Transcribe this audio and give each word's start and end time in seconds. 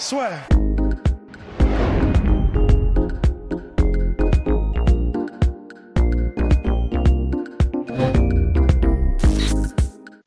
Soit. 0.00 0.30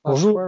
Bonjour. 0.06 0.40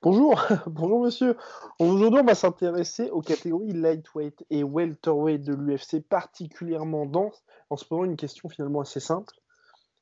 Bonjour, 0.00 0.42
bonjour 0.66 1.04
monsieur. 1.04 1.36
Aujourd'hui, 1.78 2.20
on 2.20 2.24
va 2.24 2.34
s'intéresser 2.34 3.10
aux 3.10 3.20
catégories 3.20 3.72
lightweight 3.72 4.46
et 4.48 4.64
welterweight 4.64 5.42
de 5.42 5.52
l'UFC 5.52 6.00
particulièrement 6.00 7.04
dense. 7.04 7.44
En 7.68 7.76
se 7.76 7.84
posant 7.84 8.04
une 8.04 8.16
question 8.16 8.48
finalement 8.48 8.80
assez 8.80 8.98
simple. 8.98 9.34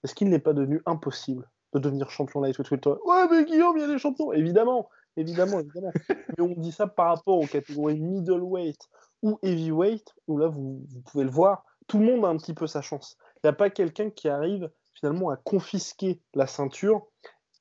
Est-ce 0.05 0.15
qu'il 0.15 0.29
n'est 0.29 0.39
pas 0.39 0.53
devenu 0.53 0.83
impossible 0.87 1.51
de 1.75 1.81
devenir 1.81 2.11
champion 2.11 2.41
lightweight 2.41 2.71
welterweight 2.71 3.03
Ouais, 3.05 3.27
mais 3.29 3.45
Guillaume, 3.45 3.77
il 3.77 3.81
y 3.81 3.85
a 3.85 3.89
des 3.89 3.99
champions 3.99 4.33
Évidemment, 4.33 4.89
évidemment, 5.17 5.61
mais 6.09 6.43
on 6.43 6.55
dit 6.57 6.73
ça 6.73 6.87
par 6.87 7.17
rapport 7.17 7.39
aux 7.39 7.47
catégories 7.47 8.01
middleweight 8.01 8.89
ou 9.23 9.39
heavyweight, 9.43 10.15
où 10.27 10.39
là, 10.39 10.49
vous, 10.49 10.85
pouvez 11.07 11.25
le 11.25 11.31
voir, 11.31 11.65
tout 11.87 11.99
le 11.99 12.07
monde 12.07 12.25
a 12.25 12.29
un 12.29 12.37
petit 12.37 12.55
peu 12.55 12.67
sa 12.67 12.83
chance. 12.83 13.17
Il 13.37 13.41
n'y 13.47 13.51
a 13.51 13.55
pas 13.55 13.71
quelqu'un 13.71 14.11
qui 14.11 14.29
arrive 14.29 14.71
finalement 14.95 15.31
à 15.31 15.37
confisquer 15.37 16.21
la 16.35 16.47
ceinture 16.47 17.07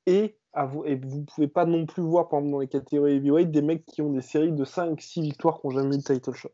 et 0.06 0.38
vous, 0.56 0.84
vous 1.02 1.24
pouvez 1.24 1.48
pas 1.48 1.66
non 1.66 1.86
plus 1.86 2.04
voir, 2.04 2.28
par 2.28 2.40
exemple, 2.40 2.52
dans 2.52 2.60
les 2.60 2.68
catégories 2.68 3.16
heavyweight, 3.16 3.52
des 3.52 3.62
mecs 3.62 3.86
qui 3.86 4.02
ont 4.02 4.12
des 4.12 4.22
séries 4.22 4.52
de 4.52 4.66
5-6 4.66 5.22
victoires 5.22 5.62
qui 5.62 5.68
n'ont 5.68 5.74
jamais 5.74 5.96
eu 5.96 6.00
de 6.00 6.04
title 6.04 6.34
shot. 6.34 6.50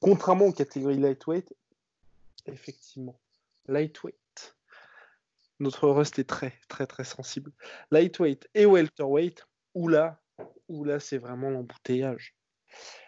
Contrairement 0.00 0.46
aux 0.46 0.52
catégories 0.52 0.98
lightweight, 0.98 1.54
effectivement, 2.46 3.18
lightweight. 3.66 4.16
Notre 5.60 5.88
rust 5.88 6.18
est 6.18 6.28
très, 6.28 6.54
très, 6.68 6.86
très 6.86 7.04
sensible. 7.04 7.52
Lightweight 7.90 8.48
et 8.54 8.66
welterweight, 8.66 9.46
où 9.74 9.88
là, 9.88 10.20
où 10.68 10.84
là 10.84 11.00
c'est 11.00 11.18
vraiment 11.18 11.50
l'embouteillage. 11.50 12.36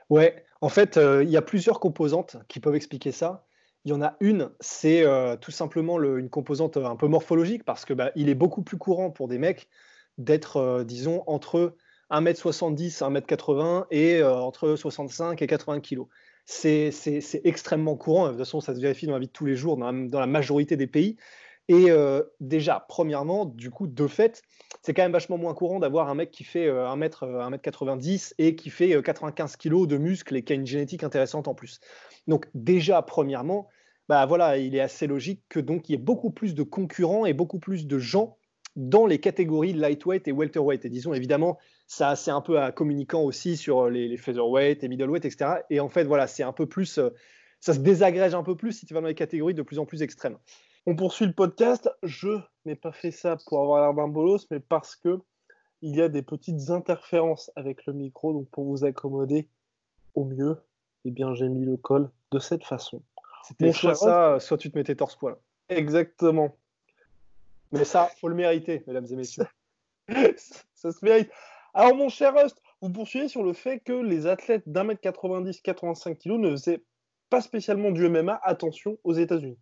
Ouais, 0.08 0.44
en 0.60 0.68
fait, 0.68 0.96
euh, 0.96 1.22
il 1.22 1.30
y 1.30 1.36
a 1.36 1.42
plusieurs 1.42 1.80
composantes 1.80 2.36
qui 2.48 2.60
peuvent 2.60 2.74
expliquer 2.74 3.12
ça. 3.12 3.46
Il 3.84 3.90
y 3.90 3.94
en 3.94 4.02
a 4.02 4.16
une, 4.20 4.50
c'est 4.60 5.06
euh, 5.06 5.36
tout 5.36 5.52
simplement 5.52 5.96
le, 5.96 6.18
une 6.18 6.28
composante 6.28 6.76
un 6.76 6.96
peu 6.96 7.06
morphologique, 7.06 7.64
parce 7.64 7.84
que 7.84 7.94
bah, 7.94 8.12
il 8.14 8.28
est 8.28 8.34
beaucoup 8.34 8.62
plus 8.62 8.76
courant 8.76 9.10
pour 9.10 9.28
des 9.28 9.38
mecs 9.38 9.68
d'être, 10.18 10.58
euh, 10.58 10.84
disons, 10.84 11.22
entre 11.26 11.76
1m70, 12.10 12.98
1m80 12.98 13.86
et 13.90 14.20
euh, 14.20 14.34
entre 14.34 14.76
65 14.76 15.40
et 15.40 15.46
80 15.46 15.80
kg. 15.80 16.02
C'est 16.44 16.90
extrêmement 17.44 17.96
courant. 17.96 18.26
De 18.26 18.30
toute 18.30 18.38
façon, 18.40 18.60
ça 18.60 18.74
se 18.74 18.80
vérifie 18.80 19.06
dans 19.06 19.12
la 19.12 19.18
vie 19.18 19.28
de 19.28 19.32
tous 19.32 19.46
les 19.46 19.56
jours, 19.56 19.76
dans 19.76 19.90
la, 19.92 20.26
majorité 20.26 20.76
des 20.76 20.88
pays. 20.88 21.16
Et 21.68 21.90
euh, 21.90 22.22
déjà, 22.40 22.84
premièrement, 22.88 23.44
du 23.44 23.70
coup, 23.70 23.86
de 23.86 24.06
fait, 24.06 24.42
c'est 24.82 24.92
quand 24.92 25.02
même 25.02 25.12
vachement 25.12 25.38
moins 25.38 25.54
courant 25.54 25.78
d'avoir 25.78 26.08
un 26.08 26.14
mec 26.14 26.30
qui 26.30 26.42
fait 26.42 26.68
1m, 26.68 27.08
1m90 27.08 28.34
et 28.38 28.56
qui 28.56 28.70
fait 28.70 29.00
95 29.02 29.56
kg 29.56 29.86
de 29.86 29.96
muscles 29.96 30.36
et 30.36 30.42
qui 30.42 30.52
a 30.52 30.56
une 30.56 30.66
génétique 30.66 31.04
intéressante 31.04 31.46
en 31.46 31.54
plus. 31.54 31.80
Donc 32.26 32.48
déjà, 32.54 33.02
premièrement, 33.02 33.68
bah 34.08 34.26
voilà, 34.26 34.58
il 34.58 34.74
est 34.74 34.80
assez 34.80 35.06
logique 35.06 35.42
que 35.48 35.60
donc 35.60 35.88
il 35.88 35.92
y 35.92 35.94
ait 35.94 35.98
beaucoup 35.98 36.32
plus 36.32 36.56
de 36.56 36.64
concurrents 36.64 37.26
et 37.26 37.32
beaucoup 37.32 37.60
plus 37.60 37.86
de 37.86 37.98
gens 38.00 38.36
dans 38.76 39.06
les 39.06 39.18
catégories 39.18 39.72
lightweight 39.72 40.26
et 40.26 40.32
welterweight. 40.32 40.84
Et 40.84 40.88
disons, 40.88 41.14
évidemment, 41.14 41.58
ça 41.86 42.16
c'est 42.16 42.30
un 42.30 42.40
peu 42.40 42.58
à 42.58 42.72
communiquant 42.72 43.22
aussi 43.22 43.56
sur 43.56 43.88
les, 43.88 44.16
featherweight 44.16 44.82
et 44.82 44.88
middleweight, 44.88 45.24
etc. 45.24 45.62
Et 45.70 45.80
en 45.80 45.88
fait, 45.88 46.04
voilà, 46.04 46.26
c'est 46.26 46.42
un 46.42 46.52
peu 46.52 46.66
plus, 46.66 46.98
euh, 46.98 47.10
ça 47.60 47.74
se 47.74 47.78
désagrège 47.78 48.34
un 48.34 48.42
peu 48.42 48.56
plus 48.56 48.72
si 48.72 48.86
tu 48.86 48.94
vas 48.94 49.00
dans 49.00 49.06
les 49.06 49.14
catégories 49.14 49.54
de 49.54 49.62
plus 49.62 49.78
en 49.78 49.86
plus 49.86 50.02
extrêmes. 50.02 50.38
On 50.86 50.96
poursuit 50.96 51.26
le 51.26 51.32
podcast. 51.32 51.90
Je 52.02 52.38
n'ai 52.64 52.74
pas 52.74 52.92
fait 52.92 53.10
ça 53.10 53.36
pour 53.46 53.60
avoir 53.60 53.82
l'air 53.82 53.94
d'un 53.94 54.08
bolos, 54.08 54.46
mais 54.50 54.60
parce 54.60 54.96
que 54.96 55.20
il 55.82 55.96
y 55.96 56.02
a 56.02 56.08
des 56.08 56.22
petites 56.22 56.70
interférences 56.70 57.50
avec 57.56 57.86
le 57.86 57.92
micro. 57.92 58.32
Donc, 58.32 58.48
pour 58.50 58.64
vous 58.64 58.84
accommoder 58.84 59.48
au 60.14 60.24
mieux, 60.24 60.56
eh 61.04 61.10
bien, 61.10 61.34
j'ai 61.34 61.48
mis 61.48 61.64
le 61.64 61.76
col 61.76 62.10
de 62.30 62.38
cette 62.38 62.64
façon. 62.64 63.02
C'était 63.46 63.72
soit 63.72 63.94
ça, 63.94 64.38
soit 64.40 64.58
tu 64.58 64.70
te 64.70 64.78
mettais 64.78 64.94
torse-poil. 64.94 65.36
Exactement. 65.68 66.56
Mais 67.72 67.84
ça, 67.84 68.10
faut 68.20 68.28
le 68.28 68.34
mériter, 68.34 68.82
mesdames 68.86 69.06
et 69.10 69.16
messieurs. 69.16 69.44
ça 70.74 70.92
se 70.92 71.04
mérite. 71.04 71.30
Alors, 71.72 71.94
mon 71.94 72.08
cher 72.08 72.34
Rust, 72.34 72.60
vous 72.80 72.90
poursuivez 72.90 73.28
sur 73.28 73.42
le 73.42 73.52
fait 73.52 73.80
que 73.80 73.92
les 73.92 74.26
athlètes 74.26 74.68
d'un 74.68 74.84
mètre 74.84 75.00
90, 75.00 75.60
85 75.60 76.18
kg 76.18 76.32
ne 76.32 76.50
faisaient 76.50 76.82
pas 77.28 77.40
spécialement 77.40 77.90
du 77.90 78.08
MMA, 78.08 78.40
attention, 78.42 78.98
aux 79.04 79.12
États-Unis. 79.12 79.58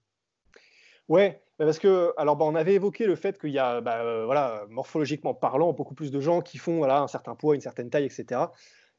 Ouais, 1.08 1.40
parce 1.56 1.78
que, 1.78 2.12
alors, 2.16 2.36
bah, 2.36 2.44
on 2.44 2.54
avait 2.54 2.74
évoqué 2.74 3.06
le 3.06 3.16
fait 3.16 3.38
qu'il 3.38 3.50
y 3.50 3.58
a, 3.58 3.80
bah, 3.80 4.02
euh, 4.02 4.24
voilà, 4.26 4.64
morphologiquement 4.68 5.34
parlant, 5.34 5.72
beaucoup 5.72 5.94
plus 5.94 6.10
de 6.10 6.20
gens 6.20 6.40
qui 6.40 6.58
font 6.58 6.76
voilà, 6.78 7.00
un 7.00 7.08
certain 7.08 7.34
poids, 7.34 7.54
une 7.54 7.60
certaine 7.60 7.90
taille, 7.90 8.04
etc. 8.04 8.42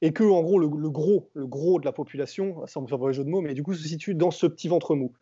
Et 0.02 0.12
que, 0.14 0.24
en 0.24 0.42
gros, 0.42 0.60
le, 0.60 0.68
gros, 0.90 1.30
le 1.34 1.46
gros 1.46 1.80
de 1.80 1.86
la 1.86 1.92
population, 1.92 2.66
ça 2.68 2.82
me 2.82 2.88
fait 2.88 2.96
un 2.96 3.12
jeu 3.12 3.24
de 3.24 3.30
mots, 3.30 3.42
mais 3.42 3.54
du 3.54 3.64
coup, 3.64 3.74
se 3.74 3.88
situe 3.88 4.16
dans 4.16 4.32
ce 4.32 4.48
petit 4.48 4.68
ventre 4.68 4.96
mou. 4.96 5.14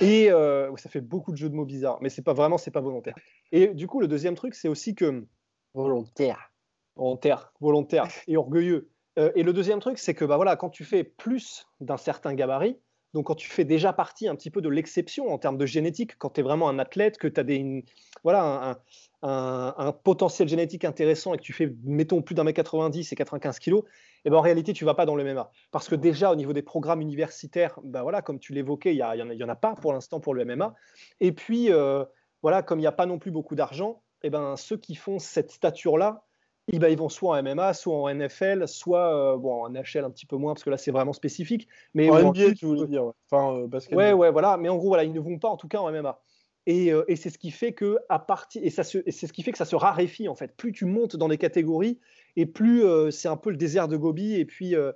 Et 0.00 0.30
euh, 0.30 0.74
ça 0.76 0.88
fait 0.88 1.00
beaucoup 1.00 1.32
de 1.32 1.36
jeux 1.36 1.50
de 1.50 1.54
mots 1.54 1.64
bizarres, 1.64 1.98
mais 2.00 2.08
c'est 2.08 2.22
pas 2.22 2.32
vraiment, 2.32 2.56
c'est 2.58 2.70
pas 2.70 2.80
volontaire. 2.80 3.14
Et 3.52 3.68
du 3.74 3.86
coup, 3.86 4.00
le 4.00 4.08
deuxième 4.08 4.34
truc, 4.34 4.54
c'est 4.54 4.68
aussi 4.68 4.94
que 4.94 5.26
volontaire, 5.74 6.52
volontaire, 6.96 7.52
volontaire 7.60 8.08
et 8.26 8.36
orgueilleux. 8.36 8.88
Euh, 9.18 9.32
et 9.34 9.42
le 9.42 9.52
deuxième 9.52 9.80
truc, 9.80 9.98
c'est 9.98 10.14
que 10.14 10.24
bah 10.24 10.36
voilà, 10.36 10.56
quand 10.56 10.70
tu 10.70 10.84
fais 10.84 11.04
plus 11.04 11.66
d'un 11.80 11.96
certain 11.96 12.34
gabarit, 12.34 12.78
donc 13.12 13.26
quand 13.26 13.34
tu 13.34 13.50
fais 13.50 13.64
déjà 13.64 13.92
partie 13.92 14.28
un 14.28 14.36
petit 14.36 14.50
peu 14.50 14.60
de 14.60 14.68
l'exception 14.68 15.32
en 15.32 15.38
termes 15.38 15.58
de 15.58 15.66
génétique, 15.66 16.16
quand 16.16 16.30
tu 16.30 16.40
es 16.40 16.42
vraiment 16.42 16.68
un 16.68 16.78
athlète, 16.78 17.18
que 17.18 17.26
tu 17.26 17.40
as 17.40 17.42
des, 17.42 17.84
voilà, 18.22 18.78
un, 19.22 19.92
potentiel 20.04 20.48
génétique 20.48 20.84
intéressant 20.84 21.34
et 21.34 21.38
que 21.38 21.42
tu 21.42 21.52
fais, 21.52 21.74
mettons, 21.84 22.22
plus 22.22 22.34
d'un 22.34 22.44
mètre 22.44 22.56
90 22.56 23.12
et 23.12 23.16
95 23.16 23.58
kilos, 23.58 23.84
et 23.84 23.88
eh 24.26 24.30
ben 24.30 24.36
en 24.36 24.42
réalité, 24.42 24.72
tu 24.72 24.84
vas 24.84 24.94
pas 24.94 25.06
dans 25.06 25.16
le 25.16 25.24
MMA. 25.24 25.50
Parce 25.70 25.88
que 25.88 25.94
déjà, 25.94 26.30
au 26.30 26.36
niveau 26.36 26.52
des 26.52 26.62
programmes 26.62 27.00
universitaires, 27.00 27.78
ben 27.82 28.02
voilà, 28.02 28.20
comme 28.20 28.38
tu 28.38 28.52
l'évoquais, 28.52 28.94
il 28.94 28.96
n'y 28.96 29.02
en, 29.02 29.46
en 29.46 29.48
a 29.48 29.56
pas 29.56 29.74
pour 29.74 29.94
l'instant 29.94 30.20
pour 30.20 30.34
le 30.34 30.44
MMA. 30.44 30.74
Et 31.20 31.32
puis, 31.32 31.72
euh, 31.72 32.04
voilà, 32.42 32.62
comme 32.62 32.78
il 32.78 32.82
n'y 32.82 32.86
a 32.86 32.92
pas 32.92 33.06
non 33.06 33.18
plus 33.18 33.30
beaucoup 33.30 33.54
d'argent, 33.54 34.02
et 34.22 34.26
eh 34.26 34.30
ben, 34.30 34.56
ceux 34.56 34.76
qui 34.76 34.94
font 34.94 35.18
cette 35.18 35.50
stature-là, 35.50 36.26
eh 36.68 36.78
ben, 36.78 36.88
ils 36.88 36.98
vont 36.98 37.08
soit 37.08 37.36
en 37.36 37.42
MMA, 37.42 37.74
soit 37.74 37.94
en 37.94 38.14
NFL, 38.14 38.68
soit 38.68 39.34
euh, 39.34 39.36
bon, 39.36 39.64
en 39.64 39.70
NHL 39.70 40.04
un 40.04 40.10
petit 40.10 40.26
peu 40.26 40.36
moins, 40.36 40.54
parce 40.54 40.64
que 40.64 40.70
là, 40.70 40.76
c'est 40.76 40.90
vraiment 40.92 41.12
spécifique. 41.12 41.68
Mais 41.94 42.08
en 42.10 42.30
NBA, 42.30 42.54
tu 42.54 42.66
voulais 42.66 42.86
dire. 42.86 43.06
Ouais. 43.06 43.12
Enfin, 43.30 43.56
euh, 43.56 43.66
basket. 43.66 43.96
Ouais, 43.96 44.12
ouais, 44.12 44.30
voilà. 44.30 44.56
Mais 44.56 44.68
en 44.68 44.76
gros, 44.76 44.88
voilà, 44.88 45.04
ils 45.04 45.12
ne 45.12 45.20
vont 45.20 45.38
pas 45.38 45.48
en 45.48 45.56
tout 45.56 45.68
cas 45.68 45.78
en 45.78 45.90
MMA. 45.90 46.20
Et, 46.66 46.92
et 47.08 47.16
c'est 47.16 47.30
ce 47.30 47.38
qui 47.38 47.50
fait 47.50 47.72
que 47.72 47.98
à 48.10 48.18
partir 48.18 48.62
et 48.62 48.68
ça 48.68 48.84
c'est 48.84 49.10
ce 49.10 49.32
qui 49.32 49.42
fait 49.42 49.50
que 49.50 49.56
ça 49.56 49.64
se 49.64 49.74
raréfie 49.74 50.28
en 50.28 50.34
fait. 50.34 50.54
Plus 50.54 50.72
tu 50.72 50.84
montes 50.84 51.16
dans 51.16 51.26
les 51.26 51.38
catégories, 51.38 51.98
et 52.36 52.46
plus 52.46 52.84
euh, 52.84 53.10
c'est 53.10 53.28
un 53.28 53.36
peu 53.36 53.50
le 53.50 53.56
désert 53.56 53.88
de 53.88 53.96
Gobi. 53.96 54.34
Et 54.34 54.44
puis, 54.44 54.74
euh, 54.74 54.92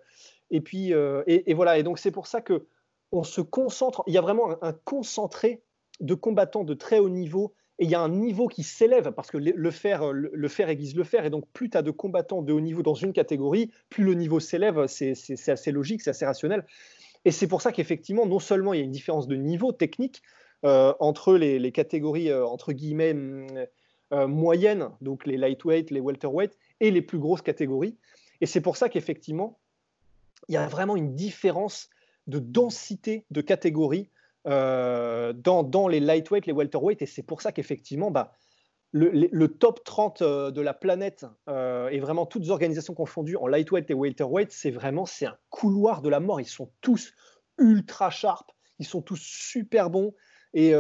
et 0.50 0.60
puis, 0.60 0.92
euh, 0.92 1.22
et, 1.26 1.54
voilà. 1.54 1.78
Et 1.78 1.82
donc 1.82 1.98
c'est 1.98 2.10
pour 2.10 2.26
ça 2.26 2.40
que 2.40 2.66
on 3.12 3.22
se 3.22 3.40
concentre. 3.40 4.02
Il 4.06 4.14
y 4.14 4.18
a 4.18 4.20
vraiment 4.20 4.56
un, 4.62 4.72
concentré 4.72 5.62
de 6.00 6.14
combattants 6.14 6.64
de 6.64 6.74
très 6.74 6.98
haut 6.98 7.08
niveau. 7.08 7.54
Et 7.78 7.84
il 7.84 7.90
y 7.90 7.94
a 7.94 8.00
un 8.00 8.08
niveau 8.08 8.46
qui 8.46 8.62
s'élève 8.62 9.10
parce 9.12 9.30
que 9.30 9.36
le, 9.36 9.70
fer, 9.70 10.12
le, 10.12 10.48
fer 10.48 10.68
aiguise 10.68 10.94
le 10.94 11.02
fer. 11.02 11.24
Et 11.24 11.30
donc, 11.30 11.44
plus 11.52 11.70
tu 11.70 11.76
as 11.76 11.82
de 11.82 11.90
combattants 11.90 12.42
de 12.42 12.52
haut 12.52 12.60
niveau 12.60 12.82
dans 12.82 12.94
une 12.94 13.12
catégorie, 13.12 13.72
plus 13.88 14.04
le 14.04 14.14
niveau 14.14 14.38
s'élève. 14.38 14.86
C'est 14.86 15.48
assez 15.48 15.72
logique, 15.72 16.02
c'est 16.02 16.10
assez 16.10 16.24
rationnel. 16.24 16.64
Et 17.24 17.32
c'est 17.32 17.48
pour 17.48 17.62
ça 17.62 17.72
qu'effectivement, 17.72 18.26
non 18.26 18.38
seulement 18.38 18.74
il 18.74 18.78
y 18.78 18.80
a 18.80 18.84
une 18.84 18.92
différence 18.92 19.26
de 19.26 19.34
niveau 19.34 19.72
technique 19.72 20.22
entre 20.62 21.34
les, 21.36 21.72
catégories, 21.72 22.32
entre 22.32 22.72
guillemets, 22.72 23.14
moyennes, 24.12 24.90
donc 25.00 25.26
les 25.26 25.36
lightweight, 25.36 25.90
les 25.90 26.00
welterweight, 26.00 26.56
et 26.80 26.90
les 26.90 27.02
plus 27.02 27.18
grosses 27.18 27.42
catégories. 27.42 27.96
Et 28.40 28.46
c'est 28.46 28.60
pour 28.60 28.76
ça 28.76 28.88
qu'effectivement, 28.88 29.58
il 30.48 30.54
y 30.54 30.58
a 30.58 30.66
vraiment 30.66 30.96
une 30.96 31.14
différence 31.14 31.88
de 32.26 32.38
densité 32.38 33.24
de 33.30 33.40
catégories 33.40 34.10
euh, 34.46 35.32
dans, 35.32 35.88
les 35.88 36.00
lightweight, 36.00 36.46
les 36.46 36.52
welterweight. 36.52 37.02
Et 37.02 37.06
c'est 37.06 37.22
pour 37.22 37.42
ça 37.42 37.52
qu'effectivement, 37.52 38.10
bah, 38.10 38.32
le, 38.92 39.46
top 39.46 39.82
30 39.84 40.22
euh, 40.22 40.50
de 40.50 40.60
la 40.60 40.74
planète 40.74 41.26
euh, 41.48 41.88
et 41.88 41.98
vraiment 41.98 42.26
toutes 42.26 42.48
organisations 42.50 42.94
confondues 42.94 43.36
en 43.36 43.46
lightweight 43.46 43.90
et 43.90 43.94
welterweight, 43.94 44.52
c'est 44.52 44.70
vraiment 44.70 45.06
c'est 45.06 45.26
un 45.26 45.36
couloir 45.50 46.02
de 46.02 46.08
la 46.08 46.20
mort. 46.20 46.40
Ils 46.40 46.46
sont 46.46 46.70
tous 46.80 47.12
ultra 47.58 48.10
sharp, 48.10 48.50
ils 48.78 48.86
sont 48.86 49.02
tous 49.02 49.20
super 49.20 49.90
bons. 49.90 50.14
Et, 50.56 50.72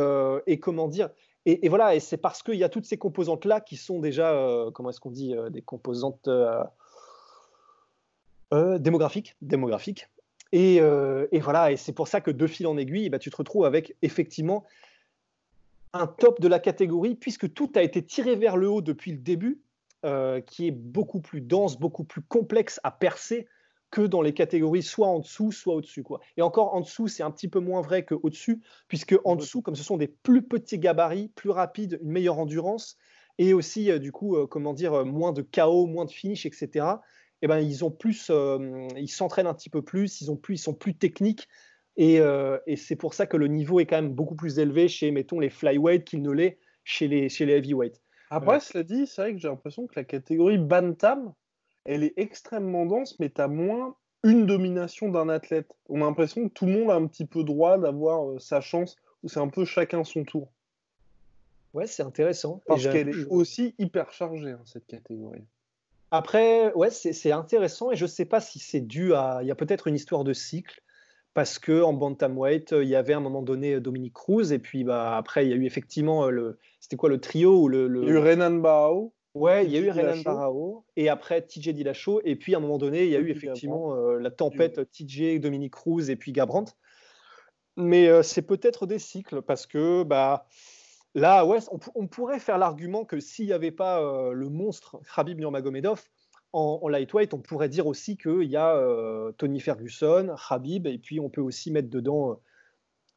et 0.46 0.60
comment 0.60 0.86
dire 0.86 1.10
et, 1.46 1.68
voilà, 1.68 1.94
et 1.94 2.00
c'est 2.00 2.16
parce 2.16 2.42
qu'il 2.42 2.54
y 2.54 2.64
a 2.64 2.70
toutes 2.70 2.86
ces 2.86 2.96
composantes-là 2.96 3.60
qui 3.60 3.76
sont 3.76 4.00
déjà, 4.00 4.32
euh, 4.32 4.70
comment 4.70 4.88
est-ce 4.88 5.00
qu'on 5.00 5.10
dit, 5.10 5.36
euh, 5.36 5.50
des 5.50 5.60
composantes. 5.60 6.26
Euh, 6.28 6.64
Démographique. 10.54 11.28
Et, 11.32 11.40
voilà, 11.40 11.72
et 11.72 11.76
c'est 11.76 11.92
pour 11.92 12.08
ça 12.08 12.20
que 12.20 12.30
de 12.30 12.46
fil 12.46 12.66
en 12.66 12.76
aiguille, 12.76 13.08
bah, 13.08 13.18
tu 13.18 13.30
te 13.30 13.36
retrouves 13.36 13.64
avec 13.64 13.96
effectivement 14.02 14.64
un 15.92 16.06
top 16.06 16.40
de 16.40 16.48
la 16.48 16.58
catégorie, 16.58 17.14
puisque 17.14 17.52
tout 17.52 17.70
a 17.74 17.82
été 17.82 18.02
tiré 18.02 18.36
vers 18.36 18.56
le 18.56 18.68
haut 18.68 18.80
depuis 18.80 19.12
le 19.12 19.18
début, 19.18 19.60
qui 20.46 20.66
est 20.66 20.72
beaucoup 20.72 21.20
plus 21.20 21.40
dense, 21.40 21.78
beaucoup 21.78 22.04
plus 22.04 22.22
complexe 22.22 22.80
à 22.84 22.90
percer 22.90 23.46
que 23.94 24.02
dans 24.02 24.22
les 24.22 24.34
catégories 24.34 24.82
soit 24.82 25.06
en 25.06 25.20
dessous, 25.20 25.52
soit 25.52 25.76
au-dessus. 25.76 26.02
Quoi. 26.02 26.18
Et 26.36 26.42
encore 26.42 26.74
en 26.74 26.80
dessous, 26.80 27.06
c'est 27.06 27.22
un 27.22 27.30
petit 27.30 27.46
peu 27.46 27.60
moins 27.60 27.80
vrai 27.80 28.04
qu'au-dessus, 28.04 28.60
puisque 28.88 29.14
en 29.24 29.36
dessous, 29.36 29.62
comme 29.62 29.76
ce 29.76 29.84
sont 29.84 29.96
des 29.96 30.08
plus 30.08 30.42
petits 30.42 30.80
gabarits, 30.80 31.30
plus 31.36 31.50
rapides, 31.50 32.00
une 32.02 32.10
meilleure 32.10 32.40
endurance, 32.40 32.98
et 33.38 33.52
aussi, 33.52 33.92
euh, 33.92 34.00
du 34.00 34.10
coup, 34.10 34.36
euh, 34.36 34.48
comment 34.48 34.74
dire, 34.74 34.94
euh, 34.94 35.04
moins 35.04 35.32
de 35.32 35.42
chaos, 35.42 35.86
moins 35.86 36.06
de 36.06 36.10
finish, 36.10 36.44
etc., 36.44 36.86
eh 37.44 37.48
ben, 37.48 37.58
ils 37.58 37.84
ont 37.84 37.90
plus, 37.90 38.30
ils 38.96 39.08
s'entraînent 39.08 39.46
un 39.46 39.54
petit 39.54 39.70
peu 39.70 39.82
plus, 39.82 40.20
ils, 40.20 40.30
ont 40.30 40.36
plus, 40.36 40.54
ils 40.54 40.58
sont 40.58 40.74
plus 40.74 40.94
techniques, 40.94 41.48
et, 41.96 42.20
et 42.66 42.76
c'est 42.76 42.96
pour 42.96 43.14
ça 43.14 43.26
que 43.26 43.36
le 43.36 43.48
niveau 43.48 43.80
est 43.80 43.86
quand 43.86 44.00
même 44.00 44.12
beaucoup 44.12 44.34
plus 44.34 44.58
élevé 44.58 44.88
chez, 44.88 45.10
mettons, 45.10 45.40
les 45.40 45.50
flyweight 45.50 46.04
qu'il 46.04 46.22
ne 46.22 46.30
l'est 46.30 46.58
chez 46.84 47.08
les, 47.08 47.28
chez 47.28 47.46
les 47.46 47.54
heavyweight. 47.54 48.00
Après, 48.30 48.60
cela 48.60 48.82
dit, 48.82 49.06
c'est 49.06 49.22
vrai 49.22 49.32
que 49.34 49.38
j'ai 49.38 49.48
l'impression 49.48 49.86
que 49.86 49.92
la 49.96 50.04
catégorie 50.04 50.58
bantam, 50.58 51.34
elle 51.84 52.02
est 52.02 52.14
extrêmement 52.16 52.86
dense, 52.86 53.18
mais 53.20 53.30
tu 53.30 53.40
as 53.40 53.48
moins 53.48 53.94
une 54.24 54.46
domination 54.46 55.08
d'un 55.08 55.28
athlète. 55.28 55.70
On 55.88 56.00
a 56.00 56.06
l'impression 56.06 56.48
que 56.48 56.52
tout 56.52 56.66
le 56.66 56.72
monde 56.72 56.90
a 56.90 56.94
un 56.94 57.06
petit 57.06 57.26
peu 57.26 57.44
droit 57.44 57.78
d'avoir 57.78 58.30
euh, 58.30 58.38
sa 58.38 58.60
chance, 58.60 58.96
ou 59.22 59.28
c'est 59.28 59.40
un 59.40 59.48
peu 59.48 59.64
chacun 59.64 60.02
son 60.02 60.24
tour. 60.24 60.50
Ouais, 61.74 61.86
c'est 61.86 62.02
intéressant. 62.02 62.62
Parce 62.66 62.84
qu'elle 62.84 63.10
est 63.10 63.24
aussi 63.26 63.74
hyper 63.78 64.10
chargée, 64.12 64.52
hein, 64.52 64.62
cette 64.64 64.86
catégorie. 64.86 65.44
Après, 66.14 66.72
ouais, 66.74 66.90
c'est 66.90 67.32
intéressant 67.32 67.90
et 67.90 67.96
je 67.96 68.04
ne 68.04 68.08
sais 68.08 68.24
pas 68.24 68.40
si 68.40 68.60
c'est 68.60 68.80
dû 68.80 69.14
à. 69.14 69.40
Il 69.42 69.48
y 69.48 69.50
a 69.50 69.56
peut-être 69.56 69.88
une 69.88 69.96
histoire 69.96 70.22
de 70.22 70.32
cycle 70.32 70.80
parce 71.34 71.58
que 71.58 71.82
en 71.82 71.92
bantamweight, 71.92 72.70
il 72.70 72.88
y 72.88 72.94
avait 72.94 73.14
à 73.14 73.16
un 73.16 73.20
moment 73.20 73.42
donné 73.42 73.80
Dominique 73.80 74.12
Cruz 74.12 74.52
et 74.52 74.60
puis 74.60 74.84
bah, 74.84 75.16
après 75.16 75.44
il 75.44 75.50
y 75.50 75.52
a 75.52 75.56
eu 75.56 75.66
effectivement 75.66 76.30
le. 76.30 76.60
C'était 76.78 76.94
quoi 76.94 77.08
le 77.08 77.18
trio 77.18 77.60
ou 77.60 77.66
le, 77.66 77.90
Il 78.02 78.08
y 78.08 78.12
a 78.12 78.14
eu 78.14 78.18
Renan 78.18 78.52
Barao. 78.52 79.12
Ouais, 79.34 79.64
il 79.64 79.72
y 79.72 79.76
a 79.76 79.80
eu 79.80 79.90
Renan 79.90 80.22
Barao 80.24 80.84
et 80.94 81.08
après 81.08 81.42
TJ 81.42 81.70
Dillashaw 81.70 82.20
et 82.24 82.36
puis 82.36 82.54
à 82.54 82.58
un 82.58 82.60
moment 82.60 82.78
donné, 82.78 83.02
il 83.02 83.10
y 83.10 83.16
a 83.16 83.18
eu 83.18 83.30
effectivement 83.30 83.96
euh, 83.96 84.20
la 84.20 84.30
tempête 84.30 84.88
TJ, 84.92 85.40
Dominique 85.40 85.72
Cruz 85.72 86.10
et 86.10 86.16
puis 86.16 86.30
Gabrant. 86.30 86.66
Mais 87.76 88.06
euh, 88.06 88.22
c'est 88.22 88.42
peut-être 88.42 88.86
des 88.86 89.00
cycles 89.00 89.42
parce 89.42 89.66
que 89.66 90.04
bah 90.04 90.46
là, 91.14 91.44
ouais, 91.44 91.58
on, 91.94 92.06
pourrait 92.06 92.38
faire 92.38 92.58
l'argument 92.58 93.04
que 93.04 93.20
s'il 93.20 93.46
n'y 93.46 93.52
avait 93.52 93.70
pas 93.70 94.00
euh, 94.00 94.32
le 94.32 94.48
monstre 94.48 95.00
Khabib 95.14 95.38
Nurmagomedov 95.38 96.02
en, 96.52 96.80
en, 96.82 96.88
lightweight, 96.88 97.34
on 97.34 97.40
pourrait 97.40 97.68
dire 97.68 97.86
aussi 97.86 98.16
qu'il 98.16 98.48
y 98.48 98.56
a 98.56 98.80
Tony 99.38 99.60
Ferguson, 99.60 100.34
Khabib 100.48 100.86
et 100.86 100.98
puis 100.98 101.20
on 101.20 101.28
peut 101.28 101.40
aussi 101.40 101.70
mettre 101.72 101.90
dedans 101.90 102.40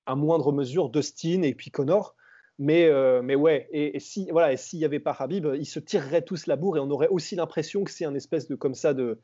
à 0.08 0.16
moindre 0.16 0.52
mesure 0.52 0.90
Dustin 0.90 1.44
et 1.44 1.54
puis 1.54 1.70
Connor. 1.70 2.16
Mais, 2.60 2.88
euh, 2.88 3.22
mais 3.22 3.36
ouais, 3.36 3.68
et, 3.72 4.00
si 4.00 4.32
voilà, 4.32 4.52
et 4.52 4.58
s'il 4.58 4.80
n'y 4.80 4.86
avait 4.86 5.00
pas 5.00 5.16
Habib, 5.18 5.48
ils 5.60 5.66
se 5.66 5.80
tireraient 5.80 6.24
tous 6.24 6.48
la 6.48 6.56
bourre 6.56 6.78
et 6.78 6.80
on 6.80 6.90
aurait 6.90 7.10
aussi 7.10 7.36
l'impression 7.36 7.84
que 7.84 7.92
c'est 7.92 8.06
un 8.06 8.16
espèce 8.16 8.48
de 8.48 8.56
comme 8.56 8.74
ça 8.74 8.96
de, 8.96 9.22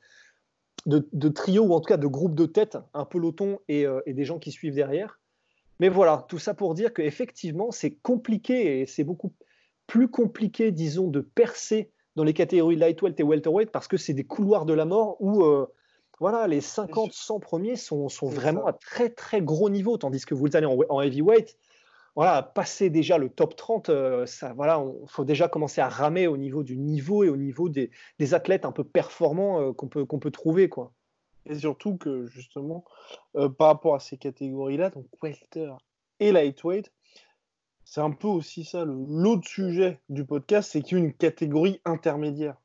de, 0.86 1.30
trio 1.30 1.64
ou 1.64 1.74
en 1.74 1.80
tout 1.80 1.88
cas 1.88 1.98
de 1.98 2.06
groupe 2.06 2.36
de 2.36 2.46
tête, 2.46 2.78
un 2.94 3.06
peloton 3.06 3.60
euh, 3.72 4.02
et 4.06 4.14
des 4.14 4.26
gens 4.26 4.38
qui 4.38 4.52
suivent 4.52 4.76
derrière. 4.76 5.20
Mais 5.80 5.90
voilà, 5.90 6.26
tout 6.30 6.40
ça 6.40 6.54
pour 6.54 6.74
dire 6.74 6.94
qu'effectivement, 6.94 7.72
c'est 7.72 7.96
compliqué 7.96 8.82
et 8.82 8.86
c'est 8.86 9.04
beaucoup 9.04 9.34
plus 9.88 10.08
compliqué, 10.08 10.72
disons, 10.72 11.08
de 11.08 11.20
percer 11.20 11.92
dans 12.16 12.24
les 12.24 12.34
catégories 12.34 12.76
lightweight 12.76 13.20
et 13.20 13.24
welterweight 13.24 13.72
parce 13.72 13.88
que 13.88 13.98
c'est 13.98 14.14
des 14.14 14.24
couloirs 14.24 14.66
de 14.66 14.74
la 14.74 14.86
mort 14.86 15.18
où 15.20 15.44
euh, 15.44 15.66
voilà, 16.20 16.48
les 16.48 16.62
50, 16.62 17.12
100 17.12 17.40
premiers 17.40 17.76
sont, 17.76 18.08
sont 18.08 18.28
vraiment 18.28 18.66
à 18.66 18.74
très 18.74 19.10
très 19.10 19.42
gros 19.42 19.70
niveau, 19.70 19.98
tandis 19.98 20.26
que 20.26 20.36
vous 20.36 20.56
allez 20.56 20.68
en, 20.68 20.78
en 20.90 21.02
heavyweight, 21.02 21.58
voilà, 22.16 22.44
passer 22.44 22.90
déjà 22.90 23.18
le 23.18 23.30
top 23.30 23.56
30, 23.56 23.90
euh, 23.90 24.26
ça, 24.26 24.54
voilà, 24.54 24.84
il 25.02 25.10
faut 25.10 25.26
déjà 25.26 25.48
commencer 25.48 25.82
à 25.82 25.90
ramer 25.90 26.28
au 26.28 26.38
niveau 26.38 26.64
du 26.64 26.78
niveau 26.78 27.24
et 27.24 27.30
au 27.30 27.38
niveau 27.38 27.70
des, 27.70 27.90
athlètes 28.34 28.66
un 28.66 28.72
peu 28.72 28.84
performants 28.84 29.62
euh, 29.62 29.74
qu'on 29.74 29.88
peut, 29.88 30.06
qu'on 30.06 30.20
peut 30.20 30.32
trouver. 30.32 30.70
Quoi. 30.70 30.94
Et 31.46 31.56
surtout 31.56 31.98
que, 31.98 32.26
justement, 32.26 32.86
euh, 33.36 33.50
par 33.50 33.68
rapport 33.68 33.96
à 33.96 34.00
ces 34.00 34.18
catégories-là, 34.18 34.90
donc 34.90 35.06
welter 35.22 35.74
et 36.20 36.32
lightweight, 36.32 36.92
c'est 37.84 38.02
un 38.02 38.12
peu 38.12 38.28
aussi 38.28 38.64
ça, 38.64 38.86
l'autre 38.86 39.48
sujet 39.48 40.00
du 40.10 40.26
podcast, 40.26 40.72
c'est 40.72 40.82
qu'il 40.82 40.98
y 40.98 41.02
a 41.02 41.04
une 41.04 41.14
catégorie 41.14 41.82
intermédiaire 41.86 42.56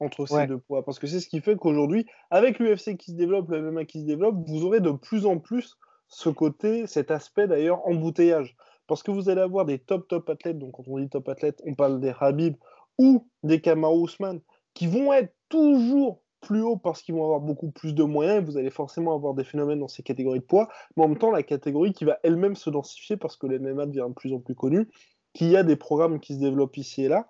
entre 0.00 0.26
ces 0.26 0.46
deux 0.46 0.58
poids. 0.58 0.84
Parce 0.84 0.98
que 0.98 1.06
c'est 1.06 1.20
ce 1.20 1.28
qui 1.28 1.40
fait 1.40 1.56
qu'aujourd'hui, 1.56 2.06
avec 2.30 2.58
l'UFC 2.58 2.96
qui 2.96 3.12
se 3.12 3.16
développe, 3.16 3.50
le 3.50 3.70
MMA 3.70 3.86
qui 3.86 4.00
se 4.00 4.06
développe, 4.06 4.36
vous 4.46 4.64
aurez 4.64 4.80
de 4.80 4.90
plus 4.90 5.24
en 5.24 5.38
plus 5.38 5.78
ce 6.08 6.28
côté, 6.28 6.86
cet 6.86 7.10
aspect 7.10 7.48
d'ailleurs, 7.48 7.86
embouteillage. 7.86 8.56
Parce 8.86 9.02
que 9.02 9.10
vous 9.10 9.28
allez 9.28 9.40
avoir 9.40 9.64
des 9.64 9.78
top, 9.78 10.06
top 10.06 10.28
athlètes. 10.28 10.58
Donc, 10.58 10.72
quand 10.72 10.84
on 10.86 10.98
dit 10.98 11.08
top 11.08 11.28
athlètes, 11.28 11.60
on 11.64 11.74
parle 11.74 12.00
des 12.00 12.12
Habib 12.20 12.56
ou 12.98 13.26
des 13.42 13.60
Kamaru 13.60 14.04
Usman 14.04 14.40
qui 14.74 14.86
vont 14.86 15.12
être 15.12 15.34
toujours 15.48 16.22
plus 16.46 16.62
hauts 16.62 16.76
parce 16.76 17.02
qu'ils 17.02 17.14
vont 17.14 17.24
avoir 17.24 17.40
beaucoup 17.40 17.70
plus 17.70 17.94
de 17.94 18.04
moyens. 18.04 18.44
vous 18.44 18.56
allez 18.56 18.70
forcément 18.70 19.14
avoir 19.14 19.34
des 19.34 19.44
phénomènes 19.44 19.80
dans 19.80 19.88
ces 19.88 20.04
catégories 20.04 20.38
de 20.38 20.44
poids. 20.44 20.68
Mais 20.96 21.04
en 21.04 21.08
même 21.08 21.18
temps, 21.18 21.32
la 21.32 21.42
catégorie 21.42 21.92
qui 21.92 22.04
va 22.04 22.18
elle-même 22.22 22.54
se 22.54 22.70
densifier 22.70 23.16
parce 23.16 23.36
que 23.36 23.46
l'MMA 23.46 23.86
devient 23.86 24.06
de 24.08 24.14
plus 24.14 24.32
en 24.32 24.38
plus 24.38 24.54
connu, 24.54 24.88
qu'il 25.34 25.48
y 25.48 25.56
a 25.56 25.64
des 25.64 25.76
programmes 25.76 26.20
qui 26.20 26.34
se 26.34 26.38
développent 26.38 26.76
ici 26.76 27.04
et 27.04 27.08
là. 27.08 27.26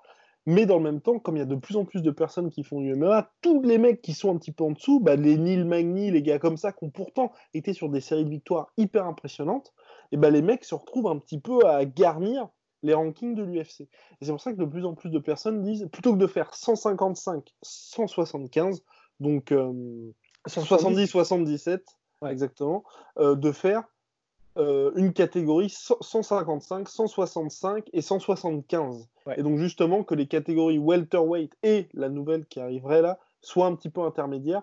Mais 0.48 0.64
dans 0.64 0.76
le 0.76 0.84
même 0.84 1.00
temps, 1.00 1.18
comme 1.18 1.36
il 1.36 1.40
y 1.40 1.42
a 1.42 1.46
de 1.46 1.56
plus 1.56 1.76
en 1.76 1.84
plus 1.84 2.02
de 2.02 2.10
personnes 2.12 2.50
qui 2.50 2.62
font 2.62 2.80
du 2.80 2.94
tous 3.42 3.62
les 3.62 3.78
mecs 3.78 4.00
qui 4.00 4.12
sont 4.12 4.32
un 4.32 4.38
petit 4.38 4.52
peu 4.52 4.62
en 4.62 4.70
dessous, 4.70 5.00
bah, 5.00 5.16
les 5.16 5.36
Neil 5.36 5.64
Magny, 5.64 6.12
les 6.12 6.22
gars 6.22 6.38
comme 6.38 6.56
ça, 6.56 6.72
qui 6.72 6.84
ont 6.84 6.90
pourtant 6.90 7.32
été 7.52 7.72
sur 7.72 7.88
des 7.88 8.00
séries 8.00 8.24
de 8.24 8.30
victoires 8.30 8.72
hyper 8.76 9.06
impressionnantes, 9.06 9.74
et 10.12 10.16
ben 10.16 10.30
les 10.30 10.42
mecs 10.42 10.64
se 10.64 10.76
retrouvent 10.76 11.08
un 11.08 11.18
petit 11.18 11.40
peu 11.40 11.66
à 11.66 11.84
garnir 11.84 12.48
les 12.84 12.94
rankings 12.94 13.34
de 13.34 13.42
l'UFC. 13.42 13.88
C'est 14.20 14.30
pour 14.30 14.40
ça 14.40 14.52
que 14.52 14.58
de 14.58 14.64
plus 14.64 14.84
en 14.84 14.94
plus 14.94 15.10
de 15.10 15.18
personnes 15.18 15.62
disent, 15.62 15.88
plutôt 15.90 16.12
que 16.12 16.18
de 16.18 16.26
faire 16.26 16.54
155, 16.54 17.54
175, 17.62 18.84
donc 19.20 19.52
170, 20.46 21.06
77, 21.06 21.84
exactement, 22.28 22.84
euh, 23.18 23.34
de 23.34 23.52
faire 23.52 23.84
euh, 24.58 24.92
une 24.96 25.12
catégorie 25.12 25.70
155, 25.70 26.88
165 26.88 27.90
et 27.92 28.00
175. 28.00 29.08
Et 29.36 29.42
donc 29.42 29.58
justement 29.58 30.04
que 30.04 30.14
les 30.14 30.26
catégories 30.26 30.78
welterweight 30.78 31.52
et 31.62 31.88
la 31.94 32.08
nouvelle 32.08 32.46
qui 32.46 32.60
arriverait 32.60 33.02
là 33.02 33.18
soient 33.42 33.66
un 33.66 33.74
petit 33.74 33.90
peu 33.90 34.02
intermédiaires 34.02 34.62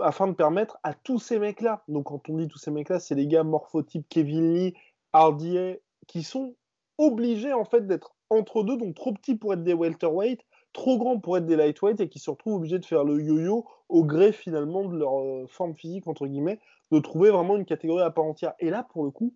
afin 0.00 0.26
de 0.26 0.32
permettre 0.32 0.78
à 0.82 0.94
tous 0.94 1.18
ces 1.18 1.38
mecs-là, 1.38 1.82
donc 1.88 2.04
quand 2.06 2.30
on 2.30 2.38
dit 2.38 2.48
tous 2.48 2.58
ces 2.58 2.70
mecs-là, 2.70 2.98
c'est 2.98 3.14
les 3.14 3.26
gars 3.26 3.44
morphotypes 3.44 4.06
Kevin 4.08 4.54
Lee, 4.54 4.74
Hardy, 5.12 5.58
qui 6.06 6.22
sont 6.22 6.54
obligés 6.96 7.52
en 7.52 7.64
fait 7.64 7.86
d'être 7.86 8.14
entre 8.30 8.62
deux, 8.62 8.78
donc 8.78 8.94
trop 8.94 9.12
petits 9.12 9.34
pour 9.34 9.52
être 9.52 9.62
des 9.62 9.74
welterweight, 9.74 10.40
trop 10.76 10.98
grands 10.98 11.18
pour 11.18 11.38
être 11.38 11.46
des 11.46 11.56
lightweight 11.56 12.00
et 12.00 12.08
qui 12.08 12.18
se 12.18 12.30
retrouvent 12.30 12.56
obligés 12.56 12.78
de 12.78 12.84
faire 12.84 13.02
le 13.02 13.20
yo-yo 13.20 13.64
au 13.88 14.04
gré 14.04 14.30
finalement 14.30 14.84
de 14.84 14.96
leur 14.96 15.18
euh, 15.20 15.46
forme 15.48 15.74
physique 15.74 16.06
entre 16.06 16.26
guillemets, 16.26 16.60
de 16.92 16.98
trouver 17.00 17.30
vraiment 17.30 17.56
une 17.56 17.64
catégorie 17.64 18.02
à 18.02 18.10
part 18.10 18.26
entière. 18.26 18.52
Et 18.60 18.68
là 18.68 18.86
pour 18.92 19.02
le 19.02 19.10
coup, 19.10 19.32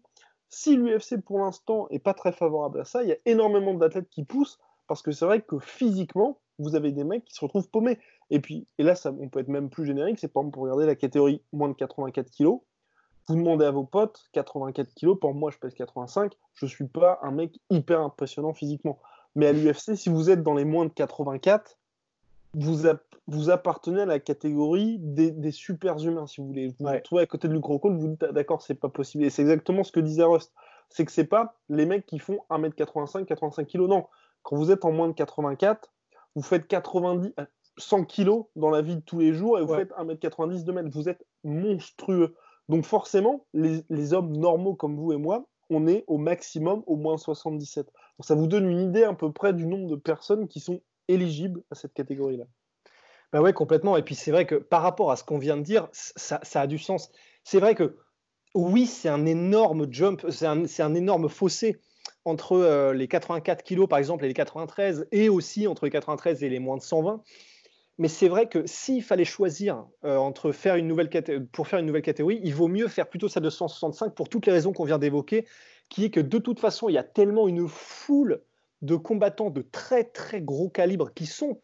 si 0.50 0.76
l'UFC 0.76 1.16
pour 1.24 1.38
l'instant 1.38 1.88
est 1.88 1.98
pas 1.98 2.12
très 2.12 2.32
favorable 2.32 2.80
à 2.80 2.84
ça, 2.84 3.02
il 3.02 3.08
y 3.08 3.12
a 3.12 3.16
énormément 3.24 3.72
d'athlètes 3.72 4.10
qui 4.10 4.22
poussent 4.22 4.58
parce 4.86 5.00
que 5.00 5.12
c'est 5.12 5.24
vrai 5.24 5.40
que 5.40 5.58
physiquement, 5.58 6.40
vous 6.58 6.74
avez 6.74 6.92
des 6.92 7.04
mecs 7.04 7.24
qui 7.24 7.34
se 7.34 7.42
retrouvent 7.42 7.70
paumés. 7.70 7.98
Et 8.28 8.40
puis, 8.40 8.66
et 8.76 8.82
là, 8.82 8.94
ça, 8.94 9.14
on 9.18 9.28
peut 9.28 9.40
être 9.40 9.48
même 9.48 9.70
plus 9.70 9.86
générique, 9.86 10.18
c'est 10.18 10.28
par 10.28 10.42
exemple 10.42 10.54
pour 10.54 10.64
regarder 10.64 10.84
la 10.84 10.94
catégorie 10.94 11.42
moins 11.52 11.68
de 11.68 11.74
84 11.74 12.30
kg. 12.30 12.58
Vous 13.28 13.36
demandez 13.36 13.64
à 13.64 13.70
vos 13.70 13.84
potes, 13.84 14.28
84 14.32 14.92
kg, 14.94 15.14
pour 15.14 15.32
moi 15.32 15.50
je 15.50 15.58
pèse 15.58 15.74
85, 15.74 16.34
je 16.52 16.66
suis 16.66 16.86
pas 16.86 17.18
un 17.22 17.30
mec 17.30 17.58
hyper 17.70 18.00
impressionnant 18.00 18.52
physiquement. 18.52 18.98
Mais 19.36 19.46
à 19.46 19.52
l'UFC, 19.52 19.96
si 19.96 20.08
vous 20.08 20.30
êtes 20.30 20.42
dans 20.42 20.54
les 20.54 20.64
moins 20.64 20.86
de 20.86 20.90
84, 20.90 21.78
vous, 22.54 22.86
vous 23.26 23.50
appartenez 23.50 24.02
à 24.02 24.06
la 24.06 24.18
catégorie 24.18 24.98
des, 24.98 25.30
des 25.30 25.52
super 25.52 25.98
humains, 26.04 26.26
si 26.26 26.40
vous 26.40 26.48
voulez. 26.48 26.68
Vous 26.68 26.74
vous 26.80 26.86
retrouvez 26.86 27.22
à 27.22 27.26
côté 27.26 27.48
de 27.48 27.52
Lucro 27.52 27.80
vous 27.82 28.08
dites, 28.08 28.22
ah, 28.24 28.32
d'accord, 28.32 28.62
c'est 28.62 28.74
pas 28.74 28.88
possible. 28.88 29.24
Et 29.24 29.30
c'est 29.30 29.42
exactement 29.42 29.84
ce 29.84 29.92
que 29.92 30.00
disait 30.00 30.24
Rust. 30.24 30.52
C'est 30.88 31.04
que 31.04 31.12
c'est 31.12 31.24
pas 31.24 31.56
les 31.68 31.86
mecs 31.86 32.06
qui 32.06 32.18
font 32.18 32.40
1m85, 32.50 33.24
85 33.24 33.66
kg. 33.68 33.82
Non. 33.82 34.06
Quand 34.42 34.56
vous 34.56 34.72
êtes 34.72 34.84
en 34.84 34.90
moins 34.90 35.08
de 35.08 35.12
84, 35.12 35.92
vous 36.34 36.42
faites 36.42 36.66
90, 36.66 37.32
100 37.76 38.04
kilos 38.04 38.46
dans 38.56 38.70
la 38.70 38.82
vie 38.82 38.96
de 38.96 39.00
tous 39.00 39.18
les 39.18 39.32
jours 39.32 39.58
et 39.58 39.62
vous 39.62 39.74
faites 39.74 39.92
1m90, 39.92 40.64
2 40.64 40.76
m. 40.76 40.90
Vous 40.90 41.08
êtes 41.08 41.24
monstrueux. 41.44 42.34
Donc 42.68 42.84
forcément, 42.84 43.46
les, 43.52 44.12
hommes 44.12 44.36
normaux 44.36 44.74
comme 44.74 44.96
vous 44.96 45.12
et 45.12 45.16
moi, 45.16 45.46
on 45.70 45.86
est 45.86 46.04
au 46.06 46.18
maximum 46.18 46.82
au 46.86 46.96
moins 46.96 47.16
77. 47.16 47.88
Ça 48.22 48.34
vous 48.34 48.46
donne 48.46 48.68
une 48.68 48.80
idée 48.80 49.04
à 49.04 49.14
peu 49.14 49.32
près 49.32 49.52
du 49.52 49.66
nombre 49.66 49.88
de 49.88 49.96
personnes 49.96 50.48
qui 50.48 50.60
sont 50.60 50.80
éligibles 51.08 51.62
à 51.70 51.74
cette 51.74 51.94
catégorie-là. 51.94 52.44
Bah 53.32 53.40
ouais, 53.40 53.52
complètement. 53.52 53.96
Et 53.96 54.02
puis 54.02 54.14
c'est 54.14 54.30
vrai 54.30 54.46
que 54.46 54.56
par 54.56 54.82
rapport 54.82 55.10
à 55.10 55.16
ce 55.16 55.24
qu'on 55.24 55.38
vient 55.38 55.56
de 55.56 55.62
dire, 55.62 55.88
ça, 55.92 56.40
a 56.54 56.66
du 56.66 56.78
sens. 56.78 57.10
C'est 57.44 57.60
vrai 57.60 57.74
que 57.74 57.96
oui, 58.54 58.86
c'est 58.86 59.08
un 59.08 59.26
énorme 59.26 59.86
jump, 59.90 60.26
c'est 60.30 60.46
un, 60.46 60.64
un, 60.64 60.94
énorme 60.94 61.28
fossé 61.28 61.78
entre 62.24 62.52
euh, 62.52 62.92
les 62.92 63.06
84 63.06 63.62
kilos 63.62 63.88
par 63.88 63.98
exemple 63.98 64.24
et 64.24 64.28
les 64.28 64.34
93, 64.34 65.06
et 65.12 65.28
aussi 65.28 65.66
entre 65.68 65.84
les 65.84 65.90
93 65.90 66.42
et 66.42 66.48
les 66.48 66.58
moins 66.58 66.76
de 66.76 66.82
120. 66.82 67.22
mais 67.98 68.08
c'est 68.08 68.28
vrai 68.28 68.48
que 68.48 68.66
s'il 68.66 69.02
fallait 69.02 69.24
choisir 69.24 69.86
euh, 70.04 70.16
entre 70.16 70.50
faire 70.50 70.74
une 70.74 70.88
nouvelle 70.88 71.08
pour 71.52 71.68
faire 71.68 71.78
une 71.78 71.86
nouvelle 71.86 72.02
catégorie, 72.02 72.40
il 72.42 72.54
vaut 72.54 72.68
mieux 72.68 72.88
faire 72.88 73.08
plutôt 73.08 73.28
ça 73.28 73.40
de 73.40 73.48
165 73.48 74.14
pour 74.14 74.28
toutes 74.28 74.46
les 74.46 74.52
raisons 74.52 74.72
qu'on 74.72 74.84
vient 74.84 74.98
d'évoquer, 74.98 75.46
qui 75.90 76.06
est 76.06 76.10
que 76.10 76.20
de 76.20 76.38
toute 76.38 76.58
façon, 76.58 76.88
il 76.88 76.94
y 76.94 76.98
a 76.98 77.04
tellement 77.04 77.48
une 77.48 77.68
foule 77.68 78.42
de 78.80 78.96
combattants 78.96 79.50
de 79.50 79.60
très 79.60 80.04
très 80.04 80.40
gros 80.40 80.70
calibre 80.70 81.12
qui 81.12 81.26
sont 81.26 81.60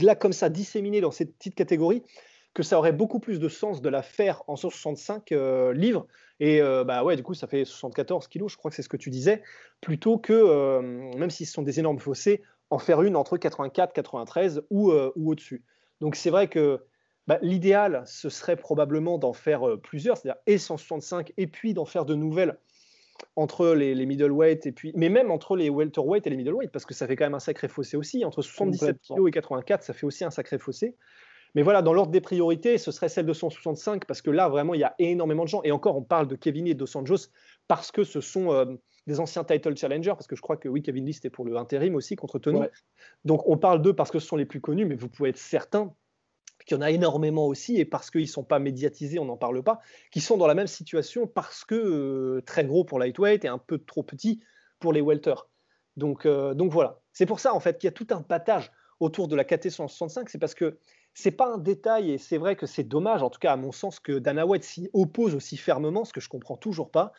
là 0.00 0.14
comme 0.14 0.32
ça 0.32 0.48
disséminés 0.48 1.02
dans 1.02 1.10
cette 1.10 1.36
petite 1.36 1.54
catégorie 1.54 2.02
que 2.54 2.62
ça 2.62 2.78
aurait 2.78 2.92
beaucoup 2.92 3.20
plus 3.20 3.38
de 3.38 3.48
sens 3.48 3.82
de 3.82 3.88
la 3.90 4.02
faire 4.02 4.42
en 4.48 4.56
165 4.56 5.32
euh, 5.32 5.74
livres. 5.74 6.06
Et 6.40 6.62
euh, 6.62 6.82
bah 6.82 7.04
ouais, 7.04 7.14
du 7.14 7.22
coup, 7.22 7.34
ça 7.34 7.46
fait 7.46 7.66
74 7.66 8.26
kilos, 8.26 8.50
je 8.50 8.56
crois 8.56 8.70
que 8.70 8.74
c'est 8.74 8.82
ce 8.82 8.88
que 8.88 8.96
tu 8.96 9.10
disais, 9.10 9.42
plutôt 9.82 10.16
que, 10.16 10.80
même 11.16 11.30
si 11.30 11.44
ce 11.44 11.52
sont 11.52 11.62
des 11.62 11.78
énormes 11.78 11.98
fossés, 11.98 12.42
en 12.70 12.78
faire 12.78 13.02
une 13.02 13.16
entre 13.16 13.36
84, 13.36 13.92
93 13.92 14.62
ou, 14.70 14.90
euh, 14.90 15.12
ou 15.16 15.32
au-dessus. 15.32 15.64
Donc 16.00 16.16
c'est 16.16 16.30
vrai 16.30 16.48
que 16.48 16.80
bah, 17.26 17.38
l'idéal, 17.42 18.04
ce 18.06 18.30
serait 18.30 18.56
probablement 18.56 19.18
d'en 19.18 19.32
faire 19.32 19.68
euh, 19.68 19.76
plusieurs, 19.76 20.16
c'est-à-dire 20.16 20.40
et 20.46 20.58
165 20.58 21.32
et 21.36 21.46
puis 21.46 21.74
d'en 21.74 21.84
faire 21.84 22.04
de 22.04 22.14
nouvelles 22.14 22.58
entre 23.36 23.68
les, 23.68 23.94
les, 23.94 24.06
middleweight 24.06 24.66
et 24.66 24.72
puis, 24.72 24.92
mais 24.94 25.08
même 25.08 25.30
entre 25.30 25.56
les 25.56 25.70
welterweight 25.70 26.26
et 26.26 26.30
les 26.30 26.36
middleweight, 26.36 26.70
parce 26.70 26.84
que 26.84 26.94
ça 26.94 27.06
fait 27.06 27.16
quand 27.16 27.24
même 27.24 27.34
un 27.34 27.40
sacré 27.40 27.68
fossé 27.68 27.96
aussi. 27.96 28.24
Entre 28.24 28.42
77 28.42 28.98
kg 29.08 29.28
et 29.28 29.30
84, 29.30 29.82
ça 29.82 29.92
fait 29.92 30.06
aussi 30.06 30.24
un 30.24 30.30
sacré 30.30 30.58
fossé. 30.58 30.96
Mais 31.54 31.62
voilà, 31.62 31.82
dans 31.82 31.92
l'ordre 31.92 32.12
des 32.12 32.20
priorités, 32.20 32.78
ce 32.78 32.92
serait 32.92 33.08
celle 33.08 33.26
de 33.26 33.32
165, 33.32 34.04
parce 34.06 34.22
que 34.22 34.30
là, 34.30 34.48
vraiment, 34.48 34.74
il 34.74 34.80
y 34.80 34.84
a 34.84 34.94
énormément 34.98 35.44
de 35.44 35.48
gens. 35.48 35.62
Et 35.64 35.72
encore, 35.72 35.96
on 35.96 36.02
parle 36.02 36.28
de 36.28 36.36
Kevin 36.36 36.66
et 36.66 36.74
de 36.74 36.78
Dos 36.78 36.96
Anjos, 36.96 37.28
parce 37.66 37.90
que 37.90 38.04
ce 38.04 38.20
sont 38.20 38.52
euh, 38.52 38.66
des 39.06 39.20
anciens 39.20 39.44
title 39.44 39.76
challengers, 39.76 40.12
parce 40.12 40.26
que 40.26 40.36
je 40.36 40.42
crois 40.42 40.56
que 40.56 40.68
oui, 40.68 40.82
Kevin 40.82 41.04
Lee, 41.04 41.14
c'était 41.14 41.30
pour 41.30 41.44
le 41.44 41.56
intérim 41.56 41.94
aussi 41.96 42.14
contre 42.16 42.38
Tony. 42.38 42.60
Donc 43.24 43.42
on 43.46 43.56
parle 43.56 43.82
d'eux 43.82 43.94
parce 43.94 44.10
que 44.10 44.18
ce 44.18 44.26
sont 44.26 44.36
les 44.36 44.46
plus 44.46 44.60
connus, 44.60 44.86
mais 44.86 44.94
vous 44.94 45.08
pouvez 45.08 45.30
être 45.30 45.38
certain 45.38 45.92
qu'il 46.70 46.76
y 46.76 46.78
en 46.78 46.82
a 46.82 46.90
énormément 46.90 47.46
aussi, 47.46 47.78
et 47.78 47.84
parce 47.84 48.10
qu'ils 48.10 48.22
ne 48.22 48.26
sont 48.26 48.44
pas 48.44 48.60
médiatisés, 48.60 49.18
on 49.18 49.24
n'en 49.24 49.36
parle 49.36 49.60
pas, 49.62 49.80
qui 50.12 50.20
sont 50.20 50.36
dans 50.36 50.46
la 50.46 50.54
même 50.54 50.68
situation 50.68 51.26
parce 51.26 51.64
que 51.64 51.74
euh, 51.74 52.42
très 52.42 52.64
gros 52.64 52.84
pour 52.84 53.00
lightweight 53.00 53.44
et 53.44 53.48
un 53.48 53.58
peu 53.58 53.78
trop 53.78 54.04
petit 54.04 54.40
pour 54.78 54.92
les 54.92 55.00
welters. 55.00 55.48
Donc, 55.96 56.26
euh, 56.26 56.54
donc 56.54 56.70
voilà. 56.70 57.00
C'est 57.12 57.26
pour 57.26 57.40
ça 57.40 57.54
en 57.54 57.60
fait 57.60 57.78
qu'il 57.78 57.88
y 57.88 57.92
a 57.92 57.92
tout 57.92 58.06
un 58.10 58.22
patage 58.22 58.70
autour 59.00 59.26
de 59.26 59.34
la 59.34 59.44
KT 59.44 59.70
165, 59.70 60.28
c'est 60.28 60.38
parce 60.38 60.54
que 60.54 60.78
c'est 61.12 61.32
pas 61.32 61.52
un 61.52 61.58
détail 61.58 62.12
et 62.12 62.18
c'est 62.18 62.38
vrai 62.38 62.54
que 62.54 62.66
c'est 62.66 62.84
dommage, 62.84 63.22
en 63.24 63.30
tout 63.30 63.40
cas 63.40 63.52
à 63.52 63.56
mon 63.56 63.72
sens, 63.72 63.98
que 63.98 64.12
Dana 64.12 64.46
White 64.46 64.62
s'y 64.62 64.88
oppose 64.92 65.34
aussi 65.34 65.56
fermement, 65.56 66.04
ce 66.04 66.12
que 66.12 66.20
je 66.20 66.28
comprends 66.28 66.56
toujours 66.56 66.92
pas 66.92 67.12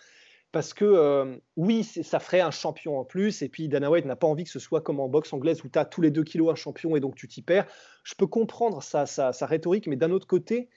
parce 0.52 0.74
que 0.74 0.84
euh, 0.86 1.38
oui, 1.56 1.84
ça 1.84 2.20
ferait 2.20 2.42
un 2.42 2.52
champion 2.52 3.00
en 3.00 3.06
plus, 3.06 3.42
et 3.42 3.50
puis 3.50 3.70
Dana 3.70 3.90
White 3.90 4.06
n'a 4.06 4.18
pas 4.18 4.28
envie 4.28 4.44
que 4.44 4.50
ce 4.50 4.60
soit 4.60 4.82
comme 4.82 5.00
en 5.00 5.08
boxe 5.08 5.32
anglaise 5.32 5.64
où 5.64 5.70
tu 5.70 5.80
as 5.80 5.86
tous 5.86 6.02
les 6.02 6.12
deux 6.12 6.24
kilos 6.24 6.52
un 6.52 6.56
champion 6.56 6.96
et 6.96 7.00
donc 7.00 7.16
tu 7.16 7.28
t'y 7.28 7.42
perds. 7.42 7.68
Je 8.04 8.16
peux 8.16 8.28
comprendre 8.28 8.84
sa, 8.84 9.06
sa, 9.06 9.32
rhétorique, 9.46 9.88
mais 9.88 9.96
d'un 9.96 10.12
autre 10.12 10.28
côté, 10.28 10.70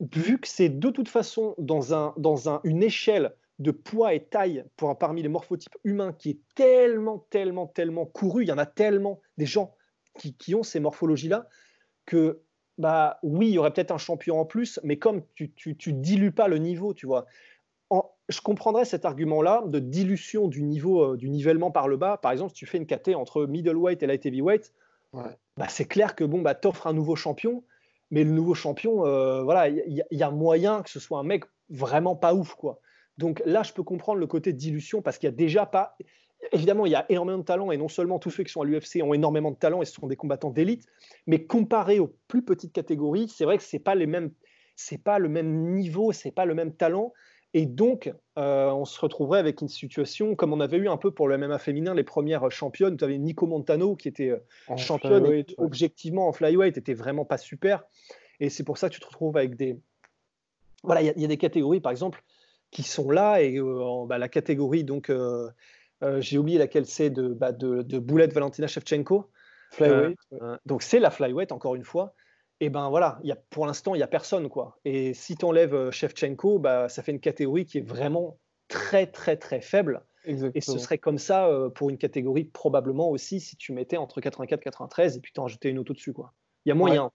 vu 0.00 0.38
que 0.38 0.46
c'est 0.46 0.68
de 0.68 0.90
toute 0.90 1.08
façon 1.08 1.54
dans, 1.58 1.94
un, 1.94 2.14
dans 2.16 2.48
un, 2.48 2.60
une 2.62 2.82
échelle 2.82 3.34
de 3.58 3.72
poids 3.72 4.14
et 4.14 4.24
taille 4.24 4.64
parmi 4.98 5.22
les 5.22 5.28
morphotypes 5.28 5.76
humains 5.84 6.12
qui 6.12 6.30
est 6.30 6.40
tellement, 6.54 7.26
tellement, 7.30 7.66
tellement 7.66 8.06
couru, 8.06 8.44
il 8.44 8.48
y 8.48 8.52
en 8.52 8.58
a 8.58 8.66
tellement 8.66 9.20
des 9.36 9.46
gens 9.46 9.74
qui, 10.16 10.36
qui 10.36 10.54
ont 10.54 10.62
ces 10.62 10.80
morphologies-là, 10.80 11.48
que 12.06 12.40
bah 12.76 13.18
oui, 13.22 13.48
il 13.48 13.52
y 13.52 13.58
aurait 13.58 13.72
peut-être 13.72 13.92
un 13.92 13.98
champion 13.98 14.40
en 14.40 14.44
plus, 14.44 14.80
mais 14.82 14.98
comme 14.98 15.22
tu, 15.34 15.52
tu, 15.52 15.76
tu 15.76 15.92
dilues 15.92 16.32
pas 16.32 16.48
le 16.48 16.58
niveau, 16.58 16.92
tu 16.92 17.06
vois 17.06 17.26
je 18.28 18.40
comprendrais 18.40 18.84
cet 18.84 19.04
argument-là 19.04 19.64
de 19.66 19.78
dilution 19.78 20.48
du 20.48 20.62
niveau 20.62 21.02
euh, 21.02 21.16
du 21.16 21.28
nivellement 21.28 21.70
par 21.70 21.88
le 21.88 21.96
bas. 21.96 22.16
Par 22.16 22.32
exemple, 22.32 22.50
si 22.50 22.56
tu 22.56 22.66
fais 22.66 22.78
une 22.78 22.86
KT 22.86 23.14
entre 23.14 23.46
middleweight 23.46 24.02
et 24.02 24.06
light 24.06 24.24
heavyweight, 24.24 24.72
bah, 25.12 25.68
c'est 25.68 25.84
clair 25.84 26.16
que 26.16 26.24
bon, 26.24 26.42
bah, 26.42 26.54
t'offres 26.54 26.86
un 26.86 26.92
nouveau 26.92 27.16
champion, 27.16 27.62
mais 28.10 28.24
le 28.24 28.30
nouveau 28.30 28.54
champion, 28.54 29.06
euh, 29.06 29.42
voilà, 29.42 29.68
il 29.68 30.04
y, 30.10 30.22
a 30.22 30.30
moyen 30.30 30.82
que 30.82 30.90
ce 30.90 30.98
soit 30.98 31.18
un 31.18 31.22
mec 31.22 31.44
vraiment 31.70 32.16
pas 32.16 32.34
ouf, 32.34 32.54
quoi. 32.54 32.80
Donc 33.16 33.40
là, 33.46 33.62
je 33.62 33.72
peux 33.72 33.84
comprendre 33.84 34.18
le 34.18 34.26
côté 34.26 34.52
dilution 34.52 35.02
parce 35.02 35.18
qu'il 35.18 35.28
y 35.28 35.32
a 35.32 35.36
déjà 35.36 35.66
pas. 35.66 35.96
Évidemment, 36.52 36.84
il 36.84 36.92
y 36.92 36.96
a 36.96 37.06
énormément 37.08 37.38
de 37.38 37.44
talent 37.44 37.70
et 37.70 37.76
non 37.76 37.88
seulement 37.88 38.18
tous 38.18 38.30
ceux 38.30 38.42
qui 38.42 38.52
sont 38.52 38.60
à 38.60 38.64
l'UFC 38.64 39.02
ont 39.02 39.14
énormément 39.14 39.50
de 39.50 39.56
talent 39.56 39.82
et 39.82 39.84
ce 39.84 39.92
sont 39.92 40.08
des 40.08 40.16
combattants 40.16 40.50
d'élite, 40.50 40.84
mais 41.26 41.46
comparé 41.46 42.00
aux 42.00 42.12
plus 42.26 42.44
petites 42.44 42.72
catégories, 42.72 43.28
c'est 43.28 43.44
vrai 43.44 43.56
que 43.56 43.62
c'est 43.62 43.78
pas 43.78 43.94
les 43.94 44.06
mêmes, 44.06 44.32
c'est 44.74 45.02
pas 45.02 45.18
le 45.18 45.28
même 45.28 45.72
niveau, 45.72 46.12
c'est 46.12 46.32
pas 46.32 46.44
le 46.44 46.54
même 46.54 46.74
talent. 46.74 47.12
Et 47.56 47.66
donc, 47.66 48.12
euh, 48.36 48.68
on 48.70 48.84
se 48.84 49.00
retrouverait 49.00 49.38
avec 49.38 49.60
une 49.60 49.68
situation 49.68 50.34
comme 50.34 50.52
on 50.52 50.58
avait 50.58 50.76
eu 50.76 50.88
un 50.88 50.96
peu 50.96 51.12
pour 51.12 51.28
le 51.28 51.38
MMA 51.38 51.60
féminin, 51.60 51.94
les 51.94 52.02
premières 52.02 52.50
championnes. 52.50 52.96
Tu 52.96 53.04
avais 53.04 53.16
Nico 53.16 53.46
Montano 53.46 53.94
qui 53.94 54.08
était 54.08 54.30
euh, 54.30 54.76
championne 54.76 55.44
objectivement 55.56 56.26
en 56.26 56.32
flyweight, 56.32 56.76
était 56.76 56.94
vraiment 56.94 57.24
pas 57.24 57.38
super. 57.38 57.84
Et 58.40 58.50
c'est 58.50 58.64
pour 58.64 58.76
ça 58.76 58.88
que 58.88 58.94
tu 58.94 59.00
te 59.00 59.06
retrouves 59.06 59.36
avec 59.36 59.54
des. 59.54 59.78
Voilà, 60.82 61.00
il 61.00 61.18
y, 61.18 61.24
a 61.24 61.28
des 61.28 61.36
catégories, 61.38 61.80
par 61.80 61.92
exemple, 61.92 62.24
qui 62.72 62.82
sont 62.82 63.08
là. 63.10 63.40
Et 63.40 63.56
euh, 63.56 64.04
bah, 64.06 64.18
la 64.18 64.28
catégorie, 64.28 64.82
donc, 64.82 65.12
j'ai 66.18 66.38
oublié 66.38 66.58
laquelle 66.58 66.86
c'est 66.86 67.08
de, 67.08 67.28
bah, 67.28 67.52
de, 67.52 67.82
de 67.82 67.98
Boulette 68.00 68.34
Valentina 68.34 68.66
Shevchenko. 68.66 69.30
Flyweight. 69.70 70.18
donc, 70.66 70.82
c'est 70.82 70.98
la 70.98 71.10
flyweight, 71.10 71.52
encore 71.52 71.76
une 71.76 71.84
fois 71.84 72.14
et 72.60 72.70
ben 72.70 72.88
voilà, 72.88 73.18
y 73.24 73.32
a, 73.32 73.36
pour 73.50 73.66
l'instant, 73.66 73.94
il 73.94 73.98
n'y 73.98 74.04
a 74.04 74.08
personne. 74.08 74.48
quoi. 74.48 74.78
Et 74.84 75.14
si 75.14 75.36
tu 75.36 75.44
enlèves 75.44 75.74
euh, 75.74 75.90
Shevchenko, 75.90 76.58
bah, 76.58 76.88
ça 76.88 77.02
fait 77.02 77.12
une 77.12 77.20
catégorie 77.20 77.66
qui 77.66 77.78
est 77.78 77.86
vraiment 77.86 78.38
très, 78.68 79.06
très, 79.06 79.36
très 79.36 79.60
faible. 79.60 80.04
Et 80.26 80.62
ce 80.62 80.78
serait 80.78 80.96
comme 80.96 81.18
ça 81.18 81.48
euh, 81.48 81.68
pour 81.68 81.90
une 81.90 81.98
catégorie 81.98 82.44
probablement 82.44 83.10
aussi 83.10 83.40
si 83.40 83.56
tu 83.56 83.74
mettais 83.74 83.98
entre 83.98 84.22
84 84.22 84.58
et 84.58 84.64
93 84.64 85.16
et 85.16 85.20
puis 85.20 85.32
tu 85.34 85.40
en 85.40 85.42
rajoutais 85.42 85.68
une 85.68 85.78
auto 85.78 85.92
dessus. 85.92 86.14
quoi. 86.14 86.32
Il 86.64 86.70
y 86.70 86.72
a 86.72 86.74
moyen. 86.74 87.10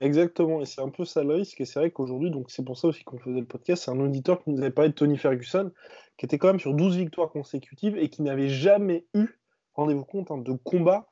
Exactement, 0.00 0.60
et 0.60 0.66
c'est 0.66 0.82
un 0.82 0.90
peu 0.90 1.06
ça 1.06 1.24
le 1.24 1.32
risque. 1.34 1.58
Et 1.62 1.64
c'est 1.64 1.78
vrai 1.78 1.90
qu'aujourd'hui, 1.90 2.30
donc 2.30 2.50
c'est 2.50 2.62
pour 2.62 2.76
ça 2.76 2.88
aussi 2.88 3.02
qu'on 3.02 3.18
faisait 3.18 3.40
le 3.40 3.46
podcast, 3.46 3.84
c'est 3.84 3.90
un 3.90 3.98
auditeur 3.98 4.42
qui 4.42 4.50
nous 4.50 4.60
avait 4.60 4.70
parlé 4.70 4.90
de 4.90 4.94
Tony 4.94 5.16
Ferguson, 5.16 5.72
qui 6.18 6.26
était 6.26 6.36
quand 6.36 6.48
même 6.48 6.60
sur 6.60 6.74
12 6.74 6.98
victoires 6.98 7.30
consécutives 7.30 7.96
et 7.96 8.10
qui 8.10 8.20
n'avait 8.20 8.50
jamais 8.50 9.06
eu, 9.14 9.28
rendez-vous 9.72 10.04
compte, 10.04 10.30
hein, 10.30 10.36
de 10.36 10.52
combat 10.52 11.08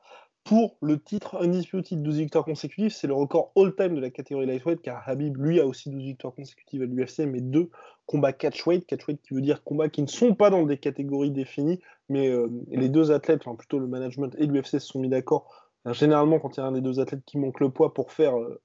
pour 0.48 0.78
le 0.80 0.98
titre 0.98 1.36
undisputed 1.42 2.02
12 2.02 2.16
victoires 2.16 2.46
consécutives. 2.46 2.90
C'est 2.90 3.06
le 3.06 3.12
record 3.12 3.52
all-time 3.54 3.94
de 3.94 4.00
la 4.00 4.08
catégorie 4.08 4.46
lightweight, 4.46 4.80
car 4.80 5.06
Habib, 5.06 5.36
lui, 5.36 5.60
a 5.60 5.66
aussi 5.66 5.90
12 5.90 6.02
victoires 6.02 6.34
consécutives 6.34 6.80
à 6.80 6.86
l'UFC, 6.86 7.26
mais 7.26 7.42
deux 7.42 7.68
combats 8.06 8.32
catchweight. 8.32 8.86
Catchweight 8.86 9.20
qui 9.20 9.34
veut 9.34 9.42
dire 9.42 9.62
combats 9.62 9.90
qui 9.90 10.00
ne 10.00 10.06
sont 10.06 10.34
pas 10.34 10.48
dans 10.48 10.62
des 10.62 10.78
catégories 10.78 11.32
définies, 11.32 11.82
mais 12.08 12.30
euh, 12.30 12.48
les 12.70 12.88
deux 12.88 13.12
athlètes, 13.12 13.42
enfin 13.44 13.56
plutôt 13.56 13.78
le 13.78 13.86
management 13.86 14.34
et 14.38 14.46
l'UFC 14.46 14.70
se 14.70 14.78
sont 14.78 15.00
mis 15.00 15.10
d'accord. 15.10 15.50
Généralement, 15.84 16.38
quand 16.38 16.56
il 16.56 16.60
y 16.60 16.62
a 16.62 16.66
un 16.66 16.72
des 16.72 16.80
deux 16.80 16.98
athlètes 16.98 17.26
qui 17.26 17.36
manque 17.36 17.60
le 17.60 17.68
poids 17.68 17.92
pour 17.92 18.10
faire, 18.10 18.38
euh, 18.38 18.58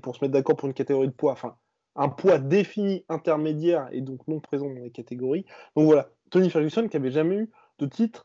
pour 0.00 0.16
se 0.16 0.24
mettre 0.24 0.32
d'accord 0.32 0.56
pour 0.56 0.66
une 0.66 0.74
catégorie 0.74 1.08
de 1.08 1.12
poids, 1.12 1.32
enfin 1.32 1.56
un 1.94 2.08
poids 2.08 2.38
défini 2.38 3.04
intermédiaire 3.10 3.88
et 3.92 4.00
donc 4.00 4.26
non 4.28 4.40
présent 4.40 4.70
dans 4.70 4.80
les 4.80 4.90
catégories. 4.90 5.44
Donc 5.76 5.84
voilà, 5.84 6.08
Tony 6.30 6.48
Ferguson 6.48 6.88
qui 6.88 6.96
avait 6.96 7.10
jamais 7.10 7.36
eu 7.36 7.50
de 7.80 7.84
titre 7.84 8.24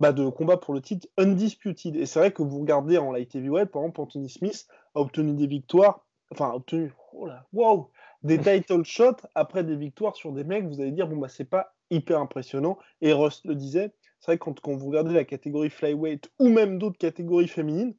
bah, 0.00 0.12
de 0.12 0.28
combat 0.28 0.56
pour 0.56 0.74
le 0.74 0.80
titre 0.80 1.08
undisputed. 1.18 1.96
Et 1.96 2.06
c'est 2.06 2.18
vrai 2.18 2.32
que 2.32 2.42
vous 2.42 2.60
regardez 2.60 2.98
en 2.98 3.12
light 3.12 3.34
heavyweight, 3.34 3.70
par 3.70 3.82
exemple, 3.82 4.00
Anthony 4.00 4.28
Smith 4.28 4.66
a 4.94 5.00
obtenu 5.00 5.34
des 5.34 5.46
victoires, 5.46 6.06
enfin, 6.30 6.50
a 6.50 6.54
obtenu, 6.54 6.92
oh 7.12 7.26
là, 7.26 7.46
wow, 7.52 7.90
des 8.22 8.38
title 8.38 8.84
shots 8.84 9.26
après 9.34 9.64
des 9.64 9.76
victoires 9.76 10.16
sur 10.16 10.32
des 10.32 10.44
mecs, 10.44 10.66
vous 10.66 10.80
allez 10.80 10.92
dire, 10.92 11.08
bon, 11.08 11.16
bah, 11.16 11.28
c'est 11.28 11.44
pas 11.44 11.74
hyper 11.90 12.20
impressionnant. 12.20 12.78
Et 13.00 13.12
Rust 13.12 13.44
le 13.46 13.54
disait, 13.54 13.92
c'est 14.20 14.32
vrai 14.32 14.38
que 14.38 14.44
quand, 14.44 14.60
quand, 14.60 14.76
vous 14.76 14.88
regardez 14.88 15.14
la 15.14 15.24
catégorie 15.24 15.70
flyweight 15.70 16.30
ou 16.38 16.48
même 16.48 16.78
d'autres 16.78 16.98
catégories 16.98 17.48
féminines, 17.48 17.94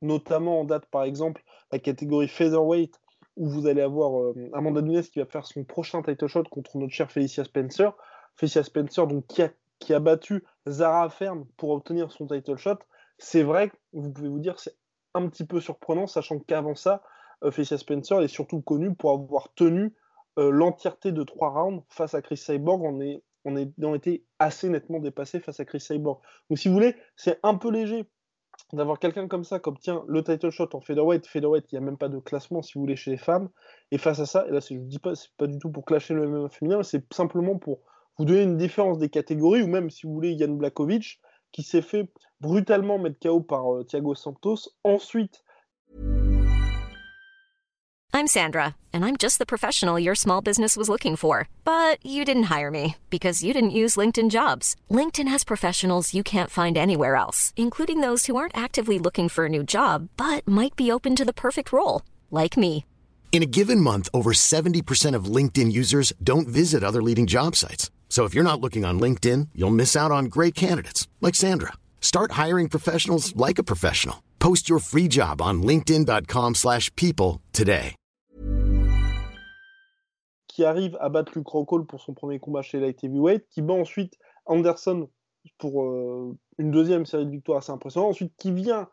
notamment 0.00 0.60
en 0.60 0.64
date, 0.64 0.86
par 0.86 1.04
exemple, 1.04 1.42
la 1.70 1.78
catégorie 1.78 2.28
featherweight, 2.28 3.00
où 3.36 3.48
vous 3.48 3.66
allez 3.66 3.80
avoir 3.80 4.20
euh, 4.20 4.50
Amanda 4.52 4.82
Nunes 4.82 5.02
qui 5.02 5.18
va 5.18 5.26
faire 5.26 5.46
son 5.46 5.64
prochain 5.64 6.02
title 6.02 6.26
shot 6.26 6.44
contre 6.44 6.76
notre 6.76 6.92
cher 6.92 7.10
Felicia 7.10 7.44
Spencer. 7.44 7.96
Felicia 8.36 8.62
Spencer, 8.62 9.06
donc, 9.06 9.26
qui 9.26 9.42
a 9.42 9.50
qui 9.84 9.94
a 9.94 10.00
battu 10.00 10.44
Zara 10.68 11.10
Ferme 11.10 11.46
pour 11.56 11.70
obtenir 11.70 12.10
son 12.12 12.26
title 12.26 12.56
shot, 12.56 12.78
c'est 13.18 13.42
vrai 13.42 13.70
que 13.70 13.76
vous 13.92 14.12
pouvez 14.12 14.28
vous 14.28 14.40
dire 14.40 14.58
c'est 14.58 14.76
un 15.14 15.28
petit 15.28 15.44
peu 15.44 15.60
surprenant, 15.60 16.06
sachant 16.06 16.38
qu'avant 16.38 16.74
ça, 16.74 17.02
euh, 17.44 17.50
Felicia 17.50 17.78
Spencer 17.78 18.20
est 18.22 18.28
surtout 18.28 18.60
connue 18.60 18.94
pour 18.94 19.10
avoir 19.10 19.52
tenu 19.54 19.94
euh, 20.38 20.50
l'entièreté 20.50 21.12
de 21.12 21.22
trois 21.22 21.50
rounds 21.50 21.84
face 21.88 22.14
à 22.14 22.22
Chris 22.22 22.36
Cyborg. 22.36 22.82
On, 22.82 23.00
est, 23.00 23.22
on, 23.44 23.56
est, 23.56 23.70
on 23.82 23.94
été 23.94 24.24
assez 24.38 24.68
nettement 24.68 25.00
dépassé 25.00 25.40
face 25.40 25.60
à 25.60 25.64
Chris 25.64 25.80
Cyborg. 25.80 26.20
Donc 26.48 26.58
si 26.58 26.68
vous 26.68 26.74
voulez, 26.74 26.96
c'est 27.16 27.38
un 27.42 27.54
peu 27.56 27.70
léger 27.70 28.08
d'avoir 28.72 28.98
quelqu'un 28.98 29.28
comme 29.28 29.44
ça 29.44 29.58
qui 29.58 29.68
obtient 29.68 30.04
le 30.08 30.22
title 30.22 30.50
shot 30.50 30.68
en 30.72 30.80
featherweight. 30.80 31.26
Featherweight, 31.26 31.70
il 31.72 31.74
n'y 31.74 31.84
a 31.84 31.84
même 31.84 31.98
pas 31.98 32.08
de 32.08 32.18
classement 32.18 32.62
si 32.62 32.74
vous 32.74 32.80
voulez 32.80 32.96
chez 32.96 33.10
les 33.10 33.16
femmes. 33.16 33.48
Et 33.90 33.98
face 33.98 34.20
à 34.20 34.26
ça, 34.26 34.46
et 34.46 34.50
là 34.50 34.60
je 34.60 34.74
ne 34.74 34.80
dis 34.80 34.98
pas, 34.98 35.14
c'est 35.14 35.30
pas 35.36 35.46
du 35.46 35.58
tout 35.58 35.70
pour 35.70 35.84
clasher 35.84 36.14
le 36.14 36.26
MMA 36.26 36.48
féminin, 36.48 36.82
c'est 36.82 37.04
simplement 37.12 37.58
pour 37.58 37.80
vous 38.22 38.26
donnez 38.26 38.42
une 38.42 38.56
différence 38.56 38.98
des 38.98 39.08
catégories, 39.08 39.62
ou 39.62 39.66
même 39.66 39.90
si 39.90 40.06
vous 40.06 40.14
voulez 40.14 40.30
Yann 40.34 40.56
Blakovic, 40.56 41.18
qui 41.50 41.64
s'est 41.64 41.82
fait 41.82 42.08
brutalement 42.40 42.96
mettre 42.96 43.18
KO 43.20 43.40
par 43.40 43.74
euh, 43.74 43.82
Thiago 43.82 44.14
Santos. 44.14 44.68
Ensuite, 44.84 45.42
I'm 48.14 48.28
Sandra, 48.28 48.76
and 48.92 49.04
I'm 49.04 49.16
just 49.16 49.40
the 49.40 49.46
professional 49.46 49.98
your 49.98 50.14
small 50.14 50.40
business 50.40 50.76
was 50.76 50.88
looking 50.88 51.16
for. 51.16 51.48
But 51.64 51.98
you 52.06 52.24
didn't 52.24 52.44
hire 52.44 52.70
me 52.70 52.94
because 53.10 53.42
you 53.42 53.52
didn't 53.52 53.70
use 53.70 53.96
LinkedIn 53.96 54.30
jobs. 54.30 54.76
LinkedIn 54.88 55.26
has 55.26 55.42
professionals 55.42 56.14
you 56.14 56.22
can't 56.22 56.50
find 56.50 56.78
anywhere 56.78 57.16
else, 57.16 57.52
including 57.56 58.02
those 58.02 58.26
who 58.26 58.36
aren't 58.36 58.56
actively 58.56 59.00
looking 59.00 59.28
for 59.28 59.46
a 59.46 59.48
new 59.48 59.64
job 59.64 60.08
but 60.16 60.46
might 60.46 60.76
be 60.76 60.92
open 60.92 61.16
to 61.16 61.24
the 61.24 61.32
perfect 61.32 61.72
role, 61.72 62.02
like 62.30 62.56
me. 62.56 62.84
In 63.32 63.42
a 63.42 63.46
given 63.46 63.80
month, 63.80 64.08
over 64.14 64.32
70% 64.32 65.16
of 65.16 65.24
LinkedIn 65.24 65.72
users 65.72 66.12
don't 66.22 66.46
visit 66.46 66.84
other 66.84 67.02
leading 67.02 67.26
job 67.26 67.56
sites. 67.56 67.90
So 68.12 68.26
if 68.26 68.34
you're 68.34 68.44
not 68.44 68.60
looking 68.60 68.84
on 68.84 69.00
LinkedIn, 69.00 69.48
you'll 69.54 69.70
miss 69.70 69.96
out 69.96 70.12
on 70.12 70.26
great 70.26 70.54
candidates 70.54 71.08
like 71.22 71.34
Sandra. 71.34 71.72
Start 72.02 72.32
hiring 72.32 72.68
professionals 72.68 73.34
like 73.36 73.58
a 73.58 73.64
professional. 73.64 74.22
Post 74.38 74.68
your 74.68 74.80
free 74.80 75.08
job 75.08 75.40
on 75.40 75.62
linkedin.com/people 75.62 77.40
today. 77.54 77.94
Qui 80.46 80.62
arrive 80.66 80.98
à 81.00 81.08
battre 81.08 81.32
Luke 81.36 81.48
Rockhold 81.48 81.86
pour 81.86 82.02
son 82.02 82.12
premier 82.12 82.38
combat 82.38 82.60
chez 82.60 82.80
Light 82.80 83.02
Heavyweight, 83.02 83.48
qui 83.48 83.62
bat 83.62 83.72
ensuite 83.72 84.18
Anderson 84.44 85.08
pour 85.56 85.82
euh, 85.82 86.36
une 86.58 86.70
deuxième 86.70 87.06
série 87.06 87.24
de 87.24 87.30
victoires 87.30 87.58
assez 87.60 87.72
impressionnante, 87.72 88.10
ensuite 88.10 88.34
qui 88.36 88.52
vient 88.52 88.90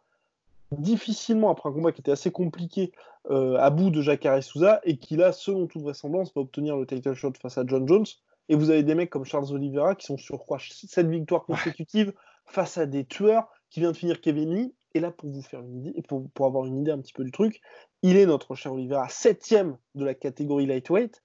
difficilement 0.71 1.49
après 1.49 1.67
un 1.67 1.73
combat 1.73 1.91
qui 1.91 1.99
était 1.99 2.13
assez 2.13 2.31
compliqué 2.31 2.93
euh, 3.31 3.57
à 3.57 3.69
bout 3.69 3.89
de 3.89 4.01
Jacare 4.01 4.41
Souza 4.41 4.79
et 4.85 4.95
qui 4.95 5.17
là, 5.17 5.33
selon 5.33 5.67
toute 5.67 5.81
vraisemblance, 5.81 6.33
va 6.33 6.39
obtenir 6.39 6.77
le 6.77 6.85
title 6.85 7.15
shot 7.15 7.33
face 7.41 7.57
à 7.57 7.65
John 7.67 7.85
Jones. 7.85 8.05
Et 8.50 8.56
vous 8.56 8.72
avez 8.72 8.84
des 8.84 8.96
mecs 8.96 9.10
comme 9.10 9.25
Charles 9.25 9.53
Oliveira 9.53 9.96
qui 9.96 10.08
sont 10.08 10.18
sur 10.18 10.46
quoi 10.46 10.58
7 10.60 11.08
victoires 11.08 11.46
consécutives 11.46 12.13
face 12.46 12.77
à 12.77 12.86
des 12.86 13.06
tueurs 13.06 13.48
qui 13.70 13.79
vient 13.79 13.91
de 13.91 13.98
finir 13.98 14.22
Kevin 14.22 14.53
Lee. 14.53 14.75
Et 14.96 15.00
là, 15.00 15.12
pour 15.12 15.29
vous 15.29 15.44
faire 15.44 15.62
une 15.62 15.86
idée, 15.86 16.01
pour, 16.08 16.29
pour 16.32 16.48
avoir 16.48 16.65
une 16.65 16.79
idée 16.79 16.91
un 16.91 17.00
petit 17.00 17.13
peu 17.13 17.24
du 17.24 17.32
truc, 17.32 17.62
il 18.01 18.18
est 18.18 18.25
notre 18.25 18.56
cher 18.56 18.74
Oliveira, 18.74 19.08
septième 19.08 19.77
de 19.94 20.03
la 20.03 20.15
catégorie 20.15 20.65
lightweight. 20.65 21.22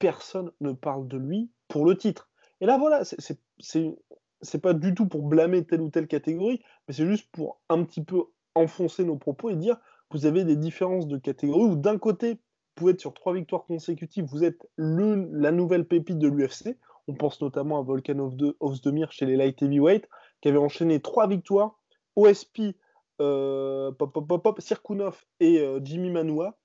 Personne 0.00 0.50
ne 0.60 0.72
parle 0.72 1.06
de 1.06 1.16
lui 1.16 1.50
pour 1.68 1.86
le 1.86 1.96
titre. 1.96 2.28
Et 2.60 2.66
là, 2.66 2.76
voilà, 2.76 3.02
c'est 3.04 4.58
pas 4.60 4.74
du 4.74 4.94
tout 4.94 5.06
pour 5.06 5.22
blâmer 5.22 5.64
telle 5.64 5.80
ou 5.80 5.90
telle 5.90 6.08
catégorie, 6.08 6.60
mais 6.88 6.94
c'est 6.94 7.06
juste 7.06 7.28
pour 7.30 7.60
un 7.68 7.84
petit 7.84 8.02
peu 8.02 8.24
enfoncer 8.56 9.04
nos 9.04 9.16
propos 9.16 9.50
et 9.50 9.56
dire 9.56 9.76
vous 10.10 10.26
avez 10.26 10.44
des 10.44 10.56
différences 10.56 11.08
de 11.08 11.18
catégorie 11.18 11.64
où 11.64 11.76
d'un 11.76 11.98
côté, 11.98 12.38
pouvez 12.74 12.92
être 12.92 13.00
sur 13.00 13.14
trois 13.14 13.34
victoires 13.34 13.64
consécutives, 13.64 14.24
vous 14.24 14.44
êtes 14.44 14.68
le, 14.76 15.28
la 15.32 15.52
nouvelle 15.52 15.86
pépite 15.86 16.18
de 16.18 16.28
l'UFC. 16.28 16.76
On 17.06 17.14
pense 17.14 17.40
notamment 17.40 17.78
à 17.78 17.82
Volkan 17.82 18.30
Ozdemir 18.60 19.12
chez 19.12 19.26
les 19.26 19.36
light 19.36 19.60
heavyweight, 19.62 20.08
qui 20.40 20.48
avait 20.48 20.58
enchaîné 20.58 21.00
trois 21.00 21.26
victoires, 21.28 21.78
OSP, 22.16 22.76
euh, 23.20 23.92
pop, 23.92 24.60
Sirkunov 24.60 25.22
et 25.40 25.60
euh, 25.60 25.80
Jimmy 25.82 26.10
Manua, 26.10 26.56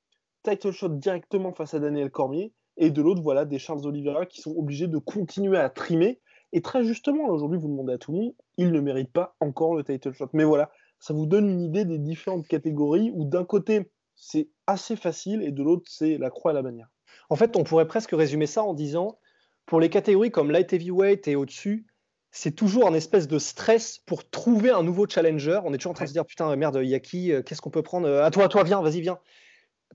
title 0.43 0.71
shot 0.71 0.89
directement 0.89 1.53
face 1.53 1.73
à 1.73 1.79
Daniel 1.79 2.09
Cormier, 2.09 2.53
et 2.77 2.91
de 2.91 3.01
l'autre, 3.01 3.21
voilà, 3.21 3.45
des 3.45 3.59
Charles 3.59 3.85
Oliveira 3.85 4.25
qui 4.25 4.41
sont 4.41 4.55
obligés 4.55 4.87
de 4.87 4.97
continuer 4.97 5.57
à 5.57 5.69
trimer. 5.69 6.21
Et 6.53 6.61
très 6.61 6.83
justement, 6.83 7.27
aujourd'hui, 7.27 7.59
vous 7.59 7.67
demandez 7.67 7.93
à 7.93 7.97
tout 7.97 8.13
le 8.13 8.17
monde, 8.19 8.33
il 8.57 8.71
ne 8.71 8.79
mérite 8.79 9.11
pas 9.11 9.35
encore 9.41 9.75
le 9.75 9.83
title 9.83 10.13
shot. 10.13 10.29
Mais 10.33 10.45
voilà, 10.45 10.71
ça 10.99 11.13
vous 11.13 11.25
donne 11.25 11.49
une 11.49 11.61
idée 11.61 11.85
des 11.85 11.99
différentes 11.99 12.47
catégories 12.47 13.11
où 13.13 13.25
d'un 13.25 13.43
côté, 13.43 13.91
c'est 14.19 14.49
assez 14.67 14.95
facile 14.95 15.41
et 15.41 15.51
de 15.51 15.63
l'autre, 15.63 15.89
c'est 15.89 16.17
la 16.17 16.29
croix 16.29 16.51
à 16.51 16.53
la 16.53 16.61
bannière. 16.61 16.89
En 17.29 17.35
fait, 17.35 17.55
on 17.55 17.63
pourrait 17.63 17.87
presque 17.87 18.11
résumer 18.11 18.47
ça 18.47 18.63
en 18.63 18.73
disant, 18.73 19.17
pour 19.65 19.79
les 19.79 19.89
catégories 19.89 20.31
comme 20.31 20.51
light 20.51 20.71
heavyweight 20.73 21.27
et 21.27 21.35
au-dessus, 21.35 21.87
c'est 22.31 22.51
toujours 22.51 22.87
un 22.87 22.93
espèce 22.93 23.27
de 23.27 23.39
stress 23.39 23.97
pour 24.05 24.29
trouver 24.29 24.69
un 24.69 24.83
nouveau 24.83 25.07
challenger. 25.07 25.61
On 25.63 25.73
est 25.73 25.77
toujours 25.77 25.91
en 25.91 25.95
train 25.95 26.05
de 26.05 26.09
se 26.09 26.13
dire, 26.13 26.25
putain, 26.25 26.55
merde, 26.55 26.79
Yaki, 26.83 27.31
euh, 27.31 27.41
qu'est-ce 27.41 27.61
qu'on 27.61 27.71
peut 27.71 27.81
prendre 27.81 28.07
À 28.07 28.29
toi, 28.29 28.45
à 28.45 28.47
toi, 28.49 28.63
viens, 28.63 28.81
vas-y, 28.81 29.01
viens. 29.01 29.19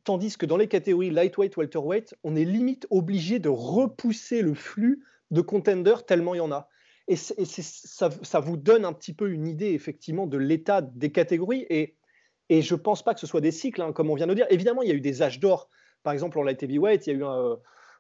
Tandis 0.03 0.37
que 0.37 0.47
dans 0.47 0.57
les 0.57 0.69
catégories 0.69 1.11
lightweight, 1.11 1.57
welterweight, 1.57 2.15
on 2.25 2.35
est 2.35 2.45
limite 2.45 2.87
obligé 2.91 3.39
de 3.39 3.49
repousser 3.49 4.43
le 4.43 4.55
flux 4.55 5.05
de 5.31 5.41
contenders 5.41 6.05
tellement 6.05 6.35
il 6.35 6.39
y 6.39 6.41
en 6.41 6.51
a. 6.51 6.69
Et, 7.07 7.17
ça, 7.17 8.41
vous 8.41 8.57
donne 8.57 8.85
un 8.85 8.93
petit 8.93 9.13
peu 9.13 9.31
une 9.31 9.47
idée, 9.47 9.73
effectivement, 9.73 10.27
de 10.27 10.39
l'état 10.39 10.81
des 10.81 11.13
catégories. 11.13 11.67
Et, 11.69 11.97
et 12.49 12.63
je 12.63 12.75
ne 12.75 12.81
pense 12.81 13.03
pas 13.03 13.15
que 13.15 13.21
ce 13.21 13.27
soit 13.27 13.41
des 13.41 13.51
cycles, 13.51 13.83
hein, 13.83 13.93
comme 13.93 14.11
on 14.11 14.15
vient 14.15 14.27
de 14.27 14.35
dire. 14.35 14.47
Évidemment, 14.51 14.83
il 14.83 14.89
y 14.89 14.93
a 14.93 14.95
eu 14.95 15.01
des 15.01 15.23
âges 15.23 15.41
d'or. 15.41 15.69
Par 16.03 16.13
exemple, 16.13 16.39
en 16.39 16.43
light 16.43 16.63
heavyweight, 16.63 17.07
il 17.07 17.11
y 17.11 17.17
a 17.17 17.19
eu 17.19 17.25
un. 17.25 17.39
Euh, 17.39 17.57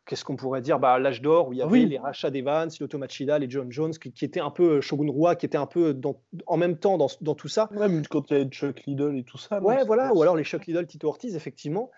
qu'est-ce 0.06 0.24
qu'on 0.24 0.36
pourrait 0.36 0.60
dire 0.60 0.78
bah, 0.78 0.98
L'âge 0.98 1.22
d'or, 1.22 1.48
où 1.48 1.52
il 1.52 1.58
y 1.58 1.62
avait 1.62 1.86
les 1.86 1.98
rachats 1.98 2.30
d'Evans, 2.30 2.68
Lotto 2.78 2.98
Machida, 2.98 3.38
les 3.38 3.48
John 3.48 3.72
Jones, 3.72 3.92
qui, 3.92 4.12
qui, 4.12 4.24
étaient 4.24 4.40
un 4.40 4.50
peu 4.50 4.76
euh, 4.76 4.80
Shogun 4.82 5.10
Roi, 5.10 5.34
qui 5.36 5.46
étaient 5.46 5.56
un 5.56 5.66
peu 5.66 5.98
en 6.46 6.56
même 6.56 6.76
temps 6.76 6.98
dans, 6.98 7.08
dans 7.22 7.34
tout 7.34 7.48
ça. 7.48 7.70
Même 7.72 8.06
quand 8.06 8.30
il 8.30 8.34
y 8.34 8.40
avait 8.40 8.50
Chuck 8.50 8.84
Liddell 8.86 9.16
et 9.16 9.24
tout 9.24 9.38
ça. 9.38 9.62
Ouais, 9.62 9.84
voilà. 9.84 10.12
Ou 10.12 10.22
alors 10.22 10.36
les 10.36 10.44
Chuck 10.44 10.66
Liddell, 10.66 10.86
Tito 10.86 11.08
Ortiz, 11.08 11.34
effectivement. 11.34 11.90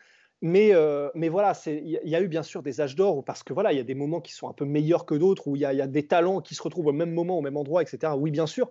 Mais, 0.42 0.75
euh, 0.75 1.09
mais 1.14 1.29
voilà, 1.29 1.53
il 1.66 1.99
y, 2.05 2.14
a 2.14 2.21
eu 2.21 2.29
bien 2.29 2.42
sûr 2.42 2.62
des 2.62 2.83
âges 2.83 2.94
d'or 2.94 3.25
parce 3.25 3.42
que 3.42 3.55
voilà, 3.55 3.73
il 3.73 3.79
y 3.79 3.81
a 3.81 3.85
des 3.85 3.94
moments 3.94 4.21
qui 4.21 4.35
sont 4.35 4.49
un 4.49 4.53
peu 4.53 4.66
meilleurs 4.66 5.07
que 5.07 5.14
d'autres, 5.14 5.49
où 5.49 5.57
il 5.57 5.62
y, 5.62 5.64
a 5.64 5.87
des 5.87 6.07
talents 6.07 6.42
qui 6.42 6.55
se 6.55 6.62
retrouvent 6.62 6.88
au 6.88 6.92
même 6.92 7.12
moment, 7.12 7.38
au 7.38 7.40
même 7.40 7.57
endroit, 7.57 7.81
etc. 7.81 8.12
Oui, 8.16 8.31
bien 8.31 8.47
sûr. 8.47 8.71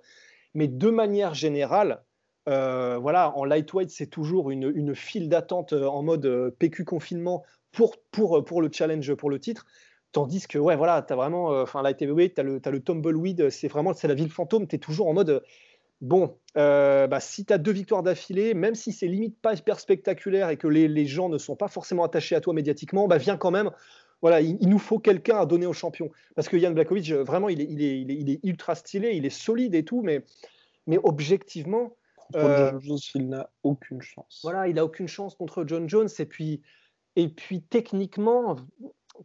Mais 0.53 0.67
de 0.67 0.89
manière 0.89 1.33
générale, 1.33 2.03
euh, 2.47 2.97
voilà, 2.97 3.35
en 3.37 3.43
lightweight, 3.45 3.89
c'est 3.89 4.07
toujours 4.07 4.51
une, 4.51 4.95
file 4.95 5.29
d'attente 5.29 5.73
euh, 5.73 5.87
en 5.87 6.03
mode 6.03 6.55
PQ 6.59 6.85
confinement 6.85 7.43
pour, 7.71 7.97
pour, 8.11 8.43
pour 8.45 8.61
le 8.61 8.69
challenge, 8.71 9.13
pour 9.15 9.29
le 9.29 9.39
titre. 9.39 9.65
Tandis 10.11 10.47
que, 10.47 10.57
ouais, 10.57 10.75
voilà, 10.75 11.01
tu 11.01 11.11
as 11.11 11.15
vraiment, 11.15 11.47
enfin, 11.47 11.81
light 11.81 12.01
heavyweight, 12.01 12.35
tu 12.35 12.41
as, 12.41 12.71
le 12.71 12.79
tumbleweed, 12.79 13.49
c'est 13.49 13.67
vraiment 13.67 13.93
c'est 13.93 14.07
la 14.07 14.13
ville 14.13 14.31
fantôme, 14.31 14.65
tu 14.67 14.77
es 14.77 14.79
toujours 14.79 15.07
en 15.07 15.13
mode 15.13 15.43
Bon, 16.01 16.37
euh, 16.57 17.07
bah, 17.07 17.19
si 17.19 17.45
tu 17.45 17.53
as 17.53 17.57
deux 17.57 17.71
victoires 17.71 18.03
d'affilée, 18.03 18.53
même 18.53 18.75
si 18.75 18.91
c'est 18.91 19.07
limite 19.07 19.39
pas 19.41 19.53
hyper 19.53 19.79
spectaculaire 19.79 20.49
et 20.49 20.57
que 20.57 20.67
les, 20.67 21.05
gens 21.05 21.29
ne 21.29 21.37
sont 21.37 21.55
pas 21.55 21.67
forcément 21.67 22.03
attachés 22.03 22.35
à 22.35 22.41
toi 22.41 22.53
médiatiquement, 22.53 23.07
bah, 23.07 23.17
viens 23.17 23.37
quand 23.37 23.51
même. 23.51 23.71
Voilà, 24.21 24.41
il, 24.41 24.67
nous 24.67 24.79
faut 24.79 24.99
quelqu'un 24.99 25.37
à 25.37 25.45
donner 25.45 25.65
au 25.65 25.73
champion. 25.73 26.09
Parce 26.35 26.49
que 26.49 26.57
Yann 26.57 26.73
Blakovic, 26.73 27.11
vraiment, 27.11 27.49
il 27.49 27.61
est, 27.61 27.65
il, 27.69 28.29
est, 28.29 28.39
ultra 28.43 28.75
stylé, 28.75 29.13
il 29.13 29.25
est 29.25 29.29
solide 29.29 29.75
et 29.75 29.85
tout, 29.85 30.01
mais, 30.01 30.25
mais 30.87 30.99
objectivement. 31.03 31.95
Euh, 32.35 32.71
John 32.71 32.81
Jones, 32.81 32.97
il 33.15 33.29
n'a 33.29 33.49
aucune 33.63 34.01
chance. 34.01 34.39
Voilà, 34.43 34.67
il 34.67 34.75
n'a 34.75 34.85
aucune 34.85 35.07
chance 35.07 35.35
contre 35.35 35.63
John 35.67 35.87
Jones. 35.87 36.09
Et 36.17 36.25
puis, 36.25 36.61
et 37.15 37.29
puis 37.29 37.61
techniquement, 37.61 38.55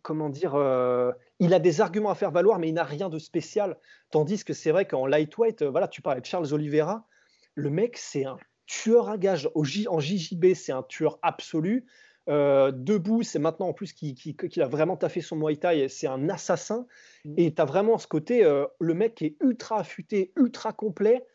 comment 0.02 0.28
dire, 0.28 0.54
euh, 0.54 1.12
il 1.38 1.54
a 1.54 1.58
des 1.58 1.80
arguments 1.80 2.10
à 2.10 2.14
faire 2.14 2.30
valoir, 2.30 2.58
mais 2.58 2.68
il 2.68 2.74
n'a 2.74 2.84
rien 2.84 3.08
de 3.08 3.18
spécial. 3.18 3.76
Tandis 4.10 4.44
que 4.44 4.52
c'est 4.52 4.70
vrai 4.70 4.86
qu'en 4.86 5.06
lightweight, 5.06 5.62
euh, 5.62 5.70
voilà, 5.70 5.88
tu 5.88 6.02
parlais 6.02 6.20
de 6.20 6.26
Charles 6.26 6.52
Oliveira, 6.52 7.06
le 7.54 7.70
mec, 7.70 7.96
c'est 7.96 8.24
un 8.24 8.36
tueur 8.66 9.08
à 9.08 9.18
gage. 9.18 9.48
en 9.54 10.00
JJB, 10.00 10.54
c'est 10.54 10.72
un 10.72 10.82
tueur 10.82 11.18
absolu. 11.22 11.86
Euh, 12.28 12.70
debout, 12.70 13.22
c'est 13.22 13.38
maintenant 13.38 13.68
en 13.68 13.72
plus 13.72 13.92
qu'il 13.92 14.62
a 14.62 14.68
vraiment 14.68 14.96
taffé 14.96 15.20
son 15.20 15.36
Muay 15.36 15.56
Thai, 15.56 15.88
c'est 15.88 16.06
un 16.06 16.28
assassin. 16.28 16.86
Mm. 17.24 17.34
Et 17.38 17.54
tu 17.54 17.60
as 17.60 17.64
vraiment 17.64 17.98
ce 17.98 18.06
côté, 18.06 18.42
le 18.44 18.94
mec 18.94 19.16
qui 19.16 19.26
est 19.26 19.36
ultra 19.40 19.80
affûté, 19.80 20.32
ultra 20.36 20.72
complet. 20.72 21.26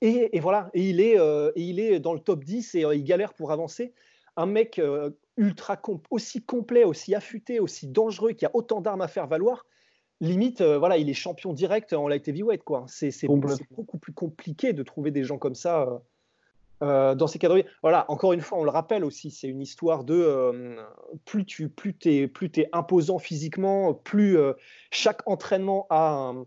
Et, 0.00 0.38
voilà, 0.38 0.70
et 0.74 0.88
il, 0.88 1.00
est, 1.00 1.16
et 1.16 1.62
il 1.62 1.80
est 1.80 1.98
dans 1.98 2.14
le 2.14 2.20
top 2.20 2.44
10 2.44 2.76
et 2.76 2.84
il 2.92 3.04
galère 3.04 3.34
pour 3.34 3.50
avancer. 3.50 3.92
Un 4.36 4.46
mec 4.46 4.80
ultra 5.36 5.80
aussi 6.10 6.42
complet, 6.42 6.84
aussi 6.84 7.14
affûté, 7.14 7.58
aussi 7.58 7.88
dangereux, 7.88 8.32
qui 8.32 8.46
a 8.46 8.50
autant 8.54 8.80
d'armes 8.80 9.00
à 9.00 9.08
faire 9.08 9.26
valoir, 9.26 9.64
limite, 10.20 10.60
euh, 10.60 10.78
voilà, 10.78 10.98
il 10.98 11.08
est 11.08 11.14
champion 11.14 11.52
direct 11.52 11.92
en 11.92 12.08
light 12.08 12.26
heavyweight. 12.28 12.62
C'est, 12.86 13.26
beaucoup 13.70 13.98
plus 13.98 14.12
compliqué 14.12 14.72
de 14.72 14.82
trouver 14.82 15.10
des 15.10 15.24
gens 15.24 15.38
comme 15.38 15.54
ça 15.54 15.82
euh, 15.82 15.98
euh, 16.82 17.14
dans 17.14 17.26
ces 17.26 17.38
cadres. 17.38 17.62
Voilà, 17.82 18.04
encore 18.10 18.32
une 18.32 18.40
fois, 18.40 18.58
on 18.58 18.64
le 18.64 18.70
rappelle 18.70 19.04
aussi, 19.04 19.30
c'est 19.30 19.48
une 19.48 19.62
histoire 19.62 20.04
de 20.04 20.76
plus 21.24 21.44
tu 21.44 21.68
plus 21.68 21.96
es, 22.04 22.26
plus 22.26 22.50
es 22.56 22.68
imposant 22.72 23.18
physiquement, 23.18 23.94
plus 23.94 24.36
chaque 24.90 25.22
entraînement 25.26 25.86
a 25.90 26.10
un 26.10 26.46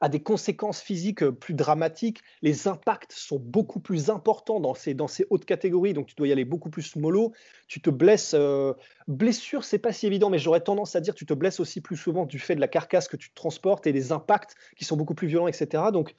a 0.00 0.08
des 0.08 0.22
conséquences 0.22 0.80
physiques 0.80 1.22
euh, 1.22 1.32
plus 1.32 1.54
dramatiques. 1.54 2.20
Les 2.42 2.68
impacts 2.68 3.12
sont 3.12 3.38
beaucoup 3.38 3.80
plus 3.80 4.10
importants 4.10 4.60
dans 4.60 4.74
ces, 4.74 4.94
dans 4.94 5.08
ces 5.08 5.26
hautes 5.30 5.44
catégories, 5.44 5.94
donc 5.94 6.06
tu 6.06 6.14
dois 6.14 6.28
y 6.28 6.32
aller 6.32 6.44
beaucoup 6.44 6.70
plus 6.70 6.96
mollo. 6.96 7.32
Tu 7.68 7.80
te 7.80 7.90
blesses. 7.90 8.34
Euh, 8.34 8.72
blessure, 9.08 9.64
c'est 9.64 9.78
pas 9.78 9.92
si 9.92 10.06
évident, 10.06 10.30
mais 10.30 10.38
j'aurais 10.38 10.60
tendance 10.60 10.96
à 10.96 11.00
dire 11.00 11.14
tu 11.14 11.26
te 11.26 11.34
blesses 11.34 11.60
aussi 11.60 11.80
plus 11.80 11.96
souvent 11.96 12.26
du 12.26 12.38
fait 12.38 12.54
de 12.54 12.60
la 12.60 12.68
carcasse 12.68 13.08
que 13.08 13.16
tu 13.16 13.32
transportes 13.32 13.86
et 13.86 13.92
des 13.92 14.12
impacts 14.12 14.54
qui 14.76 14.84
sont 14.84 14.96
beaucoup 14.96 15.14
plus 15.14 15.28
violents, 15.28 15.48
etc. 15.48 15.84
Donc 15.92 16.14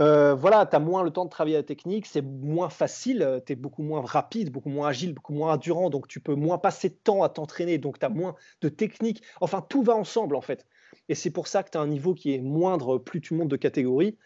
euh, 0.00 0.34
voilà, 0.34 0.66
tu 0.66 0.76
as 0.76 0.78
moins 0.78 1.02
le 1.02 1.10
temps 1.10 1.24
de 1.24 1.30
travailler 1.30 1.56
la 1.56 1.62
technique, 1.62 2.06
c'est 2.06 2.20
moins 2.22 2.68
facile, 2.68 3.42
tu 3.46 3.54
es 3.54 3.56
beaucoup 3.56 3.82
moins 3.82 4.02
rapide, 4.02 4.50
beaucoup 4.52 4.68
moins 4.68 4.88
agile, 4.88 5.14
beaucoup 5.14 5.32
moins 5.32 5.54
endurant, 5.54 5.88
donc 5.88 6.06
tu 6.06 6.20
peux 6.20 6.34
moins 6.34 6.58
passer 6.58 6.90
de 6.90 6.94
temps 6.94 7.22
à 7.22 7.30
t'entraîner, 7.30 7.78
donc 7.78 7.98
tu 7.98 8.04
as 8.04 8.10
moins 8.10 8.34
de 8.60 8.68
technique. 8.68 9.22
Enfin, 9.40 9.64
tout 9.66 9.82
va 9.82 9.94
ensemble 9.94 10.36
en 10.36 10.42
fait. 10.42 10.66
Et 11.08 11.14
c'est 11.14 11.30
pour 11.30 11.48
ça 11.48 11.62
que 11.62 11.70
tu 11.70 11.78
as 11.78 11.80
un 11.80 11.86
niveau 11.86 12.14
qui 12.14 12.34
est 12.34 12.40
moindre 12.40 12.98
plus 12.98 13.20
tu 13.20 13.34
montes 13.34 13.48
de 13.48 13.56
catégorie. 13.56 14.18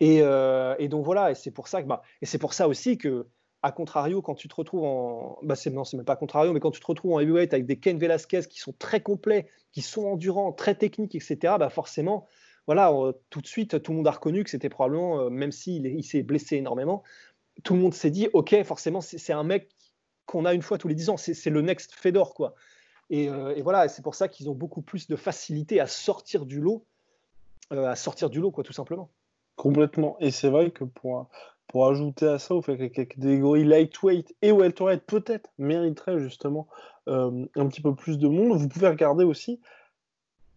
Et, 0.00 0.20
euh, 0.22 0.76
donc 0.88 1.04
voilà, 1.04 1.30
et 1.32 1.34
c'est 1.34 1.50
pour 1.50 1.68
ça 1.68 1.82
que 1.82 1.88
bah, 1.88 2.02
et 2.22 2.26
c'est 2.26 2.38
pour 2.38 2.54
ça 2.54 2.68
aussi 2.68 2.98
que 2.98 3.26
à 3.62 3.72
contrario, 3.72 4.22
quand 4.22 4.36
tu 4.36 4.46
te 4.46 4.54
retrouves 4.54 4.84
en. 4.84 5.38
Bah 5.42 5.56
c'est, 5.56 5.70
non, 5.70 5.82
c'est 5.84 5.96
même 5.96 6.06
pas 6.06 6.14
contrario, 6.14 6.52
mais 6.52 6.60
quand 6.60 6.70
tu 6.70 6.80
te 6.80 6.86
retrouves 6.86 7.12
en 7.14 7.20
heavyweight 7.20 7.52
avec 7.52 7.66
des 7.66 7.78
Ken 7.78 7.98
Velasquez 7.98 8.42
qui 8.48 8.60
sont 8.60 8.72
très 8.78 9.00
complets, 9.00 9.48
qui 9.72 9.82
sont 9.82 10.04
endurants, 10.04 10.52
très 10.52 10.76
techniques, 10.76 11.16
etc., 11.16 11.54
bah 11.58 11.68
forcément, 11.68 12.28
voilà, 12.68 12.92
tout 13.30 13.40
de 13.40 13.46
suite, 13.46 13.82
tout 13.82 13.92
le 13.92 13.96
monde 13.96 14.06
a 14.06 14.12
reconnu 14.12 14.44
que 14.44 14.50
c'était 14.50 14.68
probablement, 14.68 15.22
euh, 15.22 15.30
même 15.30 15.50
s'il 15.50 15.86
il 15.86 16.04
s'est 16.04 16.22
blessé 16.22 16.56
énormément, 16.56 17.02
tout 17.64 17.74
le 17.74 17.80
monde 17.80 17.94
s'est 17.94 18.10
dit, 18.10 18.28
OK, 18.32 18.54
forcément, 18.62 19.00
c'est, 19.00 19.32
un 19.32 19.42
mec 19.42 19.70
qu'on 20.26 20.44
a 20.44 20.54
une 20.54 20.62
fois 20.62 20.78
tous 20.78 20.88
les 20.88 20.94
10 20.94 21.08
ans. 21.10 21.16
C'est 21.16 21.50
le 21.50 21.62
next 21.62 21.92
Fedor, 21.92 22.34
quoi. 22.34 22.54
Et, 23.10 23.24
et 23.24 23.62
voilà, 23.62 23.88
c'est 23.88 24.02
pour 24.02 24.14
ça 24.14 24.28
qu'ils 24.28 24.50
ont 24.50 24.54
beaucoup 24.54 24.82
plus 24.82 25.08
de 25.08 25.16
facilité 25.16 25.80
à 25.80 25.86
sortir 25.86 26.44
du 26.44 26.60
lot, 26.60 26.84
à 27.70 27.96
sortir 27.96 28.28
du 28.28 28.40
lot, 28.40 28.50
quoi, 28.50 28.64
tout 28.64 28.72
simplement. 28.72 29.10
Complètement. 29.56 30.16
Et 30.20 30.30
c'est 30.30 30.50
vrai 30.50 30.70
que 30.70 30.84
pour, 30.84 31.28
pour 31.66 31.86
ajouter 31.86 32.26
à 32.26 32.38
ça, 32.38 32.54
au 32.54 32.62
fait 32.62 32.76
que 32.76 32.82
la 32.82 33.06
catégorie 33.06 33.64
lightweight 33.64 34.34
et 34.40 34.52
welterweight 34.52 35.02
peut-être 35.04 35.50
mériterait 35.58 36.20
justement 36.20 36.66
euh, 37.08 37.44
un 37.56 37.66
petit 37.66 37.82
peu 37.82 37.94
plus 37.94 38.18
de 38.18 38.28
monde, 38.28 38.56
vous 38.56 38.68
pouvez 38.68 38.88
regarder 38.88 39.24
aussi. 39.24 39.60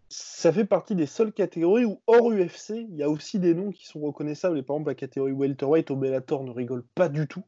Ça 0.08 0.52
fait 0.52 0.64
partie 0.64 0.94
des 0.94 1.06
seules 1.06 1.32
catégories 1.32 1.84
où, 1.84 2.00
hors 2.06 2.30
UFC, 2.30 2.70
il 2.70 2.94
y 2.94 3.02
a 3.02 3.10
aussi 3.10 3.38
des 3.38 3.54
noms 3.54 3.72
qui 3.72 3.86
sont 3.86 4.00
reconnaissables. 4.00 4.58
Et 4.58 4.62
par 4.62 4.76
exemple, 4.76 4.90
la 4.90 4.94
catégorie 4.94 5.32
welterweight 5.32 5.90
au 5.90 5.96
Bellator 5.96 6.44
ne 6.44 6.50
rigole 6.50 6.84
pas 6.94 7.08
du 7.08 7.26
tout. 7.26 7.42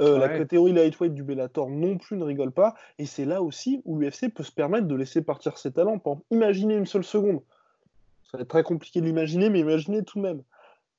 Euh, 0.00 0.18
la 0.18 0.28
catégorie 0.28 0.72
lightweight 0.72 1.14
du 1.14 1.22
Bellator 1.22 1.68
non 1.68 1.98
plus 1.98 2.16
ne 2.16 2.24
rigole 2.24 2.50
pas. 2.50 2.74
Et 2.98 3.06
c'est 3.06 3.24
là 3.24 3.42
aussi 3.42 3.82
où 3.84 3.98
l'UFC 3.98 4.32
peut 4.34 4.42
se 4.42 4.50
permettre 4.50 4.86
de 4.86 4.94
laisser 4.94 5.22
partir 5.22 5.58
ses 5.58 5.72
talents. 5.72 6.00
imaginez 6.30 6.74
une 6.74 6.86
seule 6.86 7.04
seconde. 7.04 7.42
Ça 8.24 8.38
va 8.38 8.42
être 8.42 8.48
très 8.48 8.62
compliqué 8.62 9.00
de 9.00 9.06
l'imaginer, 9.06 9.50
mais 9.50 9.60
imaginez 9.60 10.02
tout 10.02 10.18
de 10.18 10.24
même 10.24 10.42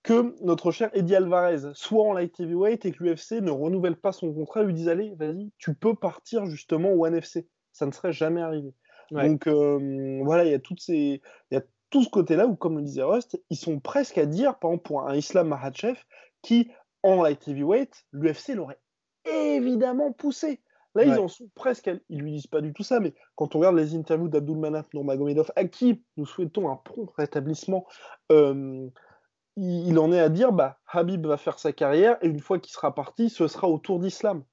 que 0.04 0.36
notre 0.44 0.72
cher 0.72 0.90
Eddie 0.94 1.16
Alvarez 1.16 1.74
soit 1.74 2.04
en 2.04 2.14
light 2.14 2.38
heavyweight 2.40 2.86
et 2.86 2.92
que 2.92 3.04
l'UFC 3.04 3.42
ne 3.42 3.52
renouvelle 3.52 3.96
pas 3.96 4.12
son 4.12 4.34
contrat, 4.34 4.64
lui 4.64 4.74
dise 4.74 4.90
allez, 4.90 5.14
vas-y, 5.16 5.52
tu 5.58 5.74
peux 5.74 5.96
partir 5.96 6.46
justement 6.46 6.92
au 6.92 7.06
NFC. 7.08 7.48
Ça 7.72 7.86
ne 7.86 7.92
serait 7.92 8.12
jamais 8.12 8.42
arrivé. 8.42 8.74
Donc 9.12 9.48
euh, 9.48 10.22
voilà, 10.24 10.44
il 10.44 10.52
y 10.52 10.54
a 10.54 10.60
toutes 10.60 10.82
ces, 10.82 11.22
il 11.52 11.54
y 11.54 11.58
a 11.58 11.64
tout 11.90 12.04
ce 12.04 12.10
côté-là 12.10 12.48
où, 12.48 12.56
comme 12.56 12.78
le 12.78 12.84
disait 12.84 13.04
Rust, 13.04 13.42
ils 13.50 13.58
sont 13.58 13.80
presque 13.80 14.18
à 14.18 14.26
dire, 14.26 14.60
par 14.60 14.72
exemple 14.72 14.88
pour 14.88 15.08
un 15.08 15.16
Islam 15.16 15.48
Makhachev 15.48 16.00
qui 16.42 16.70
en 17.04 17.22
light 17.22 17.48
heavyweight, 17.48 18.06
l'UFC 18.12 18.56
l'aurait 18.56 18.80
évidemment 19.26 20.12
poussé. 20.12 20.62
Là, 20.96 21.06
ils 21.06 21.20
en 21.20 21.28
sont 21.28 21.50
presque. 21.56 21.88
À... 21.88 21.96
Ils 22.10 22.22
lui 22.22 22.32
disent 22.32 22.48
pas 22.48 22.62
du 22.62 22.74
tout 22.74 22.84
ça, 22.84 23.00
mais 23.00 23.14
quand 23.36 23.56
on 23.56 23.60
regarde 23.60 23.76
les 23.76 23.96
interviews 23.96 24.28
d'Abdul 24.28 24.58
Manaf 24.58 24.94
Nurmagomedov, 24.94 25.52
à 25.56 25.66
qui 25.66 26.04
nous 26.18 26.26
souhaitons 26.26 26.70
un 26.70 26.76
prompt 26.76 27.12
rétablissement, 27.18 27.86
euh, 28.32 28.88
il 29.56 30.00
en 30.00 30.12
est 30.12 30.20
à 30.20 30.30
dire 30.30 30.52
bah, 30.52 30.80
Habib 30.88 31.26
va 31.26 31.38
faire 31.38 31.60
sa 31.60 31.72
carrière 31.72 32.18
et 32.22 32.28
une 32.28 32.40
fois 32.40 32.60
qu'il 32.60 32.72
sera 32.72 32.94
parti, 32.94 33.30
ce 33.30 33.48
sera 33.48 33.68
au 33.68 33.80
tour 33.80 34.00
d'Islam. 34.00 34.44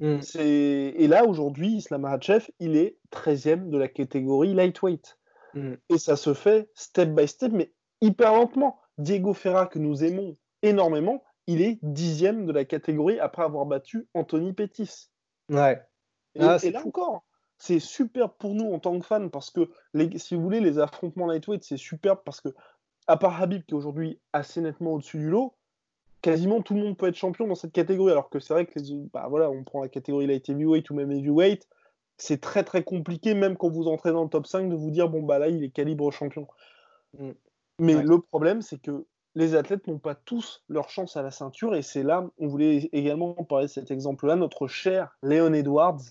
Mm. 0.00 0.20
Et 0.38 1.06
là, 1.06 1.24
aujourd'hui, 1.24 1.76
Islam 1.76 2.02
Makhachev, 2.02 2.46
il 2.60 2.76
est 2.76 2.98
13e 3.12 3.68
de 3.68 3.78
la 3.78 3.88
catégorie 3.88 4.54
lightweight. 4.54 5.18
Mm. 5.54 5.74
Et 5.90 5.98
ça 5.98 6.16
se 6.16 6.34
fait 6.34 6.70
step 6.74 7.10
by 7.10 7.28
step, 7.28 7.52
mais 7.52 7.72
hyper 8.00 8.32
lentement. 8.32 8.80
Diego 8.98 9.34
Ferra, 9.34 9.66
que 9.66 9.78
nous 9.78 10.04
aimons 10.04 10.36
énormément, 10.62 11.22
il 11.46 11.62
est 11.62 11.82
10e 11.82 12.46
de 12.46 12.52
la 12.52 12.64
catégorie 12.64 13.18
après 13.18 13.42
avoir 13.42 13.66
battu 13.66 14.08
Anthony 14.14 14.52
Pettis. 14.52 15.10
Ouais. 15.48 15.80
Et, 16.34 16.40
ah, 16.42 16.58
là 16.72 16.82
encore, 16.84 17.24
c'est 17.58 17.80
super 17.80 18.34
pour 18.34 18.54
nous 18.54 18.72
en 18.72 18.78
tant 18.78 18.98
que 18.98 19.06
fans 19.06 19.28
parce 19.28 19.50
que, 19.50 19.70
si 20.16 20.34
vous 20.34 20.42
voulez, 20.42 20.60
les 20.60 20.78
affrontements 20.78 21.26
lightweight, 21.26 21.64
c'est 21.64 21.76
super 21.76 22.22
parce 22.22 22.40
que 22.40 22.48
à 23.06 23.16
part 23.16 23.40
Habib 23.40 23.62
qui 23.64 23.74
est 23.74 23.76
aujourd'hui 23.76 24.20
assez 24.32 24.60
nettement 24.60 24.94
au-dessus 24.94 25.18
du 25.18 25.28
lot, 25.28 25.54
quasiment 26.22 26.62
tout 26.62 26.74
le 26.74 26.80
monde 26.80 26.96
peut 26.96 27.06
être 27.06 27.16
champion 27.16 27.46
dans 27.46 27.54
cette 27.54 27.72
catégorie. 27.72 28.12
Alors 28.12 28.30
que 28.30 28.40
c'est 28.40 28.54
vrai 28.54 28.66
que 28.66 28.78
les, 28.78 28.94
bah 29.12 29.26
voilà, 29.28 29.50
on 29.50 29.62
prend 29.62 29.82
la 29.82 29.88
catégorie 29.88 30.26
light 30.26 30.48
heavyweight 30.48 30.88
ou 30.90 30.94
même 30.94 31.12
heavyweight, 31.12 31.68
c'est 32.16 32.40
très 32.40 32.64
très 32.64 32.82
compliqué, 32.82 33.34
même 33.34 33.56
quand 33.56 33.68
vous 33.68 33.88
entrez 33.88 34.12
dans 34.12 34.24
le 34.24 34.30
top 34.30 34.46
5, 34.46 34.68
de 34.68 34.74
vous 34.74 34.90
dire 34.90 35.08
bon 35.08 35.22
bah 35.22 35.38
là 35.38 35.48
il 35.48 35.62
est 35.62 35.70
calibre 35.70 36.10
champion. 36.10 36.46
Mm. 37.18 37.32
Mais 37.80 38.02
le 38.02 38.20
problème 38.20 38.62
c'est 38.62 38.80
que 38.80 39.04
les 39.34 39.54
athlètes 39.54 39.86
n'ont 39.86 39.98
pas 39.98 40.14
tous 40.14 40.62
leur 40.68 40.88
chance 40.88 41.16
à 41.16 41.22
la 41.22 41.30
ceinture. 41.30 41.74
Et 41.74 41.82
c'est 41.82 42.02
là, 42.02 42.24
on 42.38 42.46
voulait 42.46 42.88
également 42.92 43.34
parler 43.34 43.66
de 43.66 43.70
cet 43.70 43.90
exemple-là, 43.90 44.36
notre 44.36 44.66
cher 44.66 45.16
Léon 45.22 45.52
Edwards, 45.52 46.02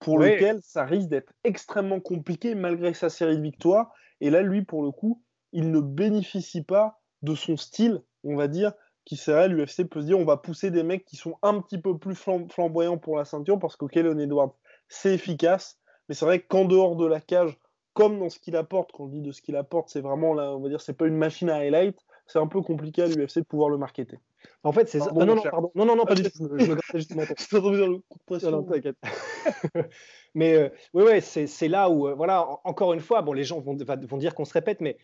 pour 0.00 0.18
lequel 0.18 0.60
ça 0.62 0.84
risque 0.84 1.08
d'être 1.08 1.32
extrêmement 1.44 2.00
compliqué 2.00 2.54
malgré 2.54 2.94
sa 2.94 3.08
série 3.08 3.36
de 3.36 3.42
victoires. 3.42 3.92
Et 4.20 4.30
là, 4.30 4.42
lui, 4.42 4.62
pour 4.62 4.82
le 4.82 4.90
coup, 4.90 5.22
il 5.52 5.70
ne 5.70 5.80
bénéficie 5.80 6.62
pas 6.62 7.00
de 7.22 7.34
son 7.34 7.56
style, 7.56 8.02
on 8.22 8.36
va 8.36 8.48
dire, 8.48 8.72
qui 9.04 9.16
serait 9.16 9.48
l'UFC 9.48 9.84
peut 9.88 10.00
se 10.00 10.06
dire 10.06 10.18
on 10.18 10.24
va 10.24 10.36
pousser 10.36 10.70
des 10.70 10.82
mecs 10.82 11.04
qui 11.04 11.16
sont 11.16 11.36
un 11.42 11.60
petit 11.60 11.78
peu 11.78 11.98
plus 11.98 12.14
flamboyants 12.14 12.98
pour 12.98 13.16
la 13.16 13.24
ceinture 13.24 13.58
parce 13.58 13.76
que 13.76 13.86
Kellen 13.86 14.20
Edwards, 14.20 14.54
c'est 14.88 15.14
efficace, 15.14 15.78
mais 16.08 16.14
c'est 16.14 16.24
vrai 16.24 16.40
qu'en 16.40 16.64
dehors 16.64 16.96
de 16.96 17.06
la 17.06 17.20
cage, 17.20 17.58
comme 17.92 18.18
dans 18.18 18.28
ce 18.28 18.38
qu'il 18.38 18.56
apporte, 18.56 18.92
quand 18.92 19.04
on 19.04 19.08
dit 19.08 19.20
de 19.20 19.30
ce 19.30 19.42
qu'il 19.42 19.56
apporte, 19.56 19.88
c'est 19.88 20.00
vraiment 20.00 20.34
là, 20.34 20.52
on 20.52 20.60
va 20.60 20.68
dire, 20.68 20.80
c'est 20.80 20.94
pas 20.94 21.06
une 21.06 21.16
machine 21.16 21.50
à 21.50 21.56
highlight, 21.56 21.98
c'est 22.26 22.38
un 22.38 22.46
peu 22.46 22.62
compliqué 22.62 23.02
à 23.02 23.06
l'UFC 23.06 23.38
de 23.38 23.44
pouvoir 23.44 23.68
le 23.68 23.78
marketer. 23.78 24.18
En 24.62 24.72
fait, 24.72 24.88
c'est 24.88 25.00
ça. 25.00 25.10
non, 25.12 25.26
non, 25.26 25.42
pardon. 25.42 25.70
non, 25.74 25.84
non, 25.84 25.96
non, 25.96 26.04
pas 26.04 26.14
du 26.14 26.22
tout. 26.22 26.30
Je 26.56 26.66
me 26.66 26.74
grattais 26.74 26.98
juste 26.98 27.14
le 27.52 27.98
coup 28.08 28.18
de 28.18 28.24
pression. 28.24 28.50
Non, 28.50 28.62
t'inquiète. 28.62 28.96
mais 30.34 30.54
euh, 30.54 30.68
oui, 30.94 31.02
ouais, 31.02 31.20
c'est 31.20 31.68
là 31.68 31.90
où, 31.90 32.08
euh, 32.08 32.14
voilà, 32.14 32.46
encore 32.64 32.92
une 32.92 33.00
fois, 33.00 33.22
bon, 33.22 33.32
les 33.32 33.44
gens 33.44 33.60
vont, 33.60 33.76
vont 33.76 34.16
dire 34.16 34.34
qu'on 34.34 34.44
se 34.44 34.52
répète, 34.52 34.80
mais 34.80 34.96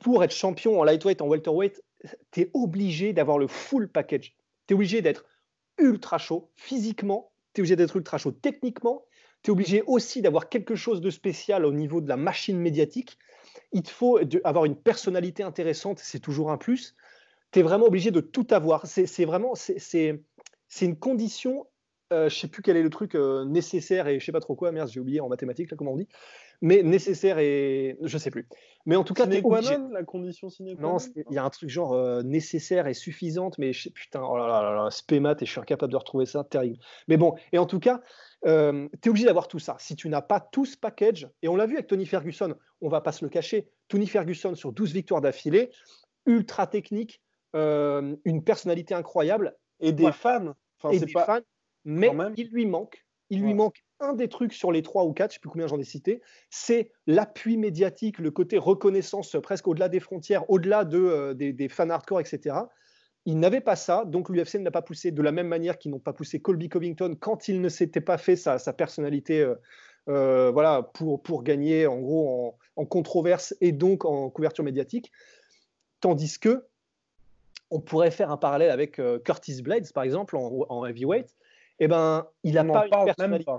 pour 0.00 0.22
être 0.24 0.34
champion 0.34 0.80
en 0.80 0.84
lightweight, 0.84 1.20
en 1.22 1.26
welterweight, 1.26 1.82
tu 2.30 2.40
es 2.40 2.50
obligé 2.54 3.12
d'avoir 3.12 3.38
le 3.38 3.46
full 3.46 3.88
package. 3.88 4.36
Tu 4.66 4.72
es 4.72 4.74
obligé 4.74 5.02
d'être 5.02 5.24
ultra 5.78 6.18
chaud 6.18 6.50
physiquement, 6.56 7.32
tu 7.54 7.60
es 7.60 7.62
obligé 7.62 7.76
d'être 7.76 7.96
ultra 7.96 8.18
chaud 8.18 8.32
techniquement, 8.32 9.04
tu 9.42 9.50
es 9.50 9.52
obligé 9.52 9.82
aussi 9.86 10.22
d'avoir 10.22 10.48
quelque 10.48 10.74
chose 10.74 11.00
de 11.00 11.10
spécial 11.10 11.64
au 11.64 11.72
niveau 11.72 12.00
de 12.00 12.08
la 12.08 12.16
machine 12.16 12.58
médiatique. 12.58 13.18
Il 13.72 13.82
te 13.82 13.90
faut 13.90 14.18
avoir 14.44 14.64
une 14.64 14.76
personnalité 14.76 15.42
intéressante, 15.42 15.98
c'est 15.98 16.20
toujours 16.20 16.50
un 16.50 16.56
plus. 16.56 16.94
Tu 17.52 17.60
es 17.60 17.62
vraiment 17.62 17.86
obligé 17.86 18.10
de 18.10 18.20
tout 18.20 18.46
avoir. 18.50 18.86
C'est 18.86 19.24
vraiment, 19.24 19.54
c'est 19.54 20.20
une 20.80 20.96
condition, 20.96 21.66
euh, 22.12 22.28
je 22.28 22.38
sais 22.38 22.48
plus 22.48 22.62
quel 22.62 22.76
est 22.76 22.82
le 22.82 22.90
truc 22.90 23.14
euh, 23.14 23.44
nécessaire 23.44 24.08
et 24.08 24.20
je 24.20 24.24
sais 24.24 24.32
pas 24.32 24.40
trop 24.40 24.54
quoi, 24.54 24.72
merde, 24.72 24.88
j'ai 24.90 25.00
oublié 25.00 25.20
en 25.20 25.28
mathématiques, 25.28 25.70
là, 25.70 25.76
comment 25.76 25.92
on 25.92 25.96
dit 25.96 26.08
mais 26.62 26.82
nécessaire 26.82 27.38
et 27.38 27.96
je 28.02 28.18
sais 28.18 28.30
plus. 28.30 28.46
Mais 28.86 28.96
en 28.96 29.04
tout 29.04 29.14
cas, 29.14 29.26
la 29.26 30.04
condition 30.04 30.48
sine 30.48 30.74
Non, 30.78 30.96
il 31.14 31.34
y 31.34 31.38
a 31.38 31.44
un 31.44 31.50
truc 31.50 31.68
genre 31.68 31.92
euh, 31.92 32.22
nécessaire 32.22 32.86
et 32.86 32.94
suffisante, 32.94 33.58
mais 33.58 33.72
putain, 33.94 34.22
oh 34.22 34.38
là 34.38 34.46
là 34.46 34.62
là, 34.62 34.84
là 34.84 34.90
spémat 34.90 35.36
et 35.40 35.44
je 35.44 35.50
suis 35.50 35.60
incapable 35.60 35.92
de 35.92 35.98
retrouver 35.98 36.26
ça, 36.26 36.44
terrible. 36.44 36.78
Mais 37.06 37.16
bon, 37.16 37.34
et 37.52 37.58
en 37.58 37.66
tout 37.66 37.78
cas, 37.78 38.00
euh, 38.46 38.88
tu 39.02 39.08
es 39.08 39.10
obligé 39.10 39.26
d'avoir 39.26 39.48
tout 39.48 39.58
ça. 39.58 39.76
Si 39.78 39.96
tu 39.96 40.08
n'as 40.08 40.22
pas 40.22 40.40
tout 40.40 40.64
ce 40.64 40.76
package, 40.76 41.28
et 41.42 41.48
on 41.48 41.56
l'a 41.56 41.66
vu 41.66 41.74
avec 41.74 41.88
Tony 41.88 42.06
Ferguson, 42.06 42.54
on 42.80 42.88
va 42.88 43.00
pas 43.00 43.12
se 43.12 43.24
le 43.24 43.28
cacher, 43.28 43.68
Tony 43.88 44.06
Ferguson 44.06 44.54
sur 44.54 44.72
12 44.72 44.92
victoires 44.92 45.20
d'affilée, 45.20 45.70
ultra 46.26 46.66
technique, 46.66 47.22
euh, 47.54 48.16
une 48.24 48.42
personnalité 48.42 48.94
incroyable. 48.94 49.56
Et 49.80 49.92
des 49.92 50.12
fans. 50.12 50.54
Enfin, 50.78 50.94
et 50.94 51.00
des 51.00 51.12
pas... 51.12 51.24
fans, 51.24 51.40
mais 51.84 52.10
il 52.36 52.48
lui 52.48 52.66
manque, 52.66 53.04
il 53.28 53.42
lui 53.42 53.54
manque 53.54 53.82
un 54.00 54.14
des 54.14 54.28
trucs 54.28 54.52
sur 54.52 54.72
les 54.72 54.82
trois 54.82 55.04
ou 55.04 55.12
quatre, 55.12 55.32
je 55.32 55.34
ne 55.34 55.36
sais 55.36 55.40
plus 55.40 55.50
combien 55.50 55.66
j'en 55.66 55.78
ai 55.78 55.84
cité, 55.84 56.22
c'est 56.48 56.90
l'appui 57.06 57.56
médiatique, 57.56 58.18
le 58.18 58.30
côté 58.30 58.58
reconnaissance 58.58 59.36
presque 59.42 59.68
au-delà 59.68 59.88
des 59.88 60.00
frontières, 60.00 60.48
au-delà 60.50 60.84
de, 60.84 60.98
euh, 60.98 61.34
des, 61.34 61.68
fans 61.68 61.90
hardcore, 61.90 62.20
etc. 62.20 62.56
Ils 63.26 63.38
n'avaient 63.38 63.60
pas 63.60 63.76
ça, 63.76 64.04
donc 64.06 64.30
l'UFC 64.30 64.54
ne 64.54 64.64
l'a 64.64 64.70
pas 64.70 64.82
poussé 64.82 65.12
de 65.12 65.22
la 65.22 65.32
même 65.32 65.48
manière 65.48 65.78
qu'ils 65.78 65.90
n'ont 65.90 65.98
pas 65.98 66.14
poussé 66.14 66.40
Colby 66.40 66.68
Covington 66.68 67.14
quand 67.20 67.48
il 67.48 67.60
ne 67.60 67.68
s'était 67.68 68.00
pas 68.00 68.16
fait 68.16 68.36
sa, 68.36 68.58
personnalité 68.72 69.42
euh, 69.42 69.54
euh, 70.08 70.50
voilà, 70.50 70.82
pour, 70.94 71.22
pour 71.22 71.42
gagner 71.42 71.86
en 71.86 71.98
gros 71.98 72.56
en, 72.76 72.86
controverse 72.86 73.54
et 73.60 73.72
donc 73.72 74.06
en 74.06 74.30
couverture 74.30 74.64
médiatique. 74.64 75.12
Tandis 76.00 76.38
que 76.38 76.64
on 77.70 77.80
pourrait 77.80 78.10
faire 78.10 78.32
un 78.32 78.36
parallèle 78.36 78.70
avec 78.70 79.00
Curtis 79.24 79.62
Blades, 79.62 79.92
par 79.92 80.02
exemple, 80.02 80.36
en, 80.36 80.84
heavyweight. 80.86 81.36
Eh 81.78 81.86
ben, 81.86 82.26
il 82.42 82.54
n'a 82.54 82.64
pas 82.64 82.86
une 82.86 83.04
personnalité. 83.04 83.52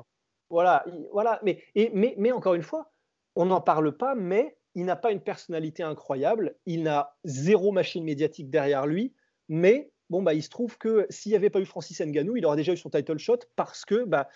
Voilà, 0.51 0.85
voilà. 1.11 1.39
Mais, 1.43 1.63
mais, 1.75 2.13
mais 2.17 2.31
encore 2.31 2.53
une 2.53 2.61
fois, 2.61 2.91
on 3.35 3.45
n'en 3.45 3.61
parle 3.61 3.97
pas, 3.97 4.15
mais 4.15 4.57
il 4.75 4.85
n'a 4.85 4.95
pas 4.95 5.11
une 5.11 5.21
personnalité 5.21 5.81
incroyable. 5.81 6.55
Il 6.65 6.83
n'a 6.83 7.15
zéro 7.23 7.71
machine 7.71 8.03
médiatique 8.03 8.49
derrière 8.49 8.85
lui. 8.85 9.13
Mais 9.49 9.91
bon, 10.09 10.21
bah, 10.21 10.33
il 10.33 10.43
se 10.43 10.49
trouve 10.49 10.77
que 10.77 11.07
s'il 11.09 11.31
n'y 11.31 11.35
avait 11.35 11.49
pas 11.49 11.59
eu 11.59 11.65
Francis 11.65 11.99
Ngannou, 11.99 12.37
il 12.37 12.45
aurait 12.45 12.57
déjà 12.57 12.73
eu 12.73 12.77
son 12.77 12.89
title 12.89 13.17
shot 13.17 13.39
parce 13.55 13.85
que 13.85 14.03
bah, 14.03 14.29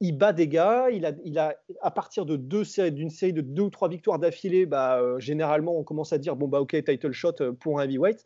il 0.00 0.16
bat 0.16 0.32
des 0.32 0.48
gars. 0.48 0.90
Il 0.90 1.04
a, 1.04 1.12
il 1.24 1.38
a 1.38 1.56
à 1.82 1.90
partir 1.90 2.24
de 2.24 2.36
deux 2.36 2.62
d'une 2.90 3.10
série 3.10 3.32
de 3.32 3.40
deux 3.40 3.64
ou 3.64 3.70
trois 3.70 3.88
victoires 3.88 4.18
d'affilée, 4.18 4.64
bah, 4.64 5.00
euh, 5.00 5.18
généralement, 5.18 5.76
on 5.76 5.84
commence 5.84 6.12
à 6.12 6.18
dire 6.18 6.36
bon 6.36 6.48
bah 6.48 6.60
ok, 6.60 6.82
title 6.84 7.12
shot 7.12 7.34
euh, 7.40 7.52
pour 7.52 7.80
un 7.80 7.84
heavyweight. 7.84 8.24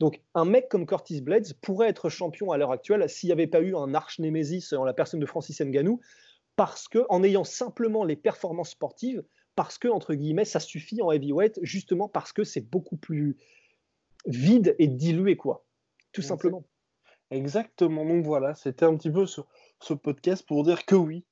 Donc 0.00 0.20
un 0.34 0.44
mec 0.44 0.68
comme 0.68 0.86
Curtis 0.86 1.20
Blades 1.20 1.54
pourrait 1.60 1.88
être 1.88 2.08
champion 2.08 2.52
à 2.52 2.56
l'heure 2.56 2.70
actuelle 2.70 3.08
s'il 3.08 3.28
n'y 3.28 3.32
avait 3.32 3.48
pas 3.48 3.60
eu 3.60 3.74
un 3.74 3.94
arch 3.94 4.20
némésis 4.20 4.72
en 4.72 4.84
la 4.84 4.94
personne 4.94 5.18
de 5.18 5.26
Francis 5.26 5.60
Ngannou 5.60 6.00
parce 6.58 6.88
que 6.88 7.06
en 7.08 7.22
ayant 7.22 7.44
simplement 7.44 8.02
les 8.02 8.16
performances 8.16 8.70
sportives, 8.70 9.22
parce 9.54 9.78
que 9.78 9.86
entre 9.86 10.14
guillemets 10.14 10.44
ça 10.44 10.58
suffit 10.58 11.00
en 11.00 11.12
heavyweight, 11.12 11.60
justement 11.62 12.08
parce 12.08 12.32
que 12.32 12.42
c'est 12.42 12.68
beaucoup 12.68 12.96
plus 12.96 13.36
vide 14.26 14.74
et 14.80 14.88
dilué 14.88 15.36
quoi, 15.36 15.64
tout 16.10 16.20
simplement. 16.20 16.64
Exactement. 17.30 18.04
Donc 18.04 18.24
voilà, 18.24 18.56
c'était 18.56 18.84
un 18.84 18.96
petit 18.96 19.10
peu 19.10 19.24
ce, 19.24 19.40
ce 19.78 19.94
podcast 19.94 20.44
pour 20.44 20.64
dire 20.64 20.84
que 20.84 20.96
oui, 20.96 21.22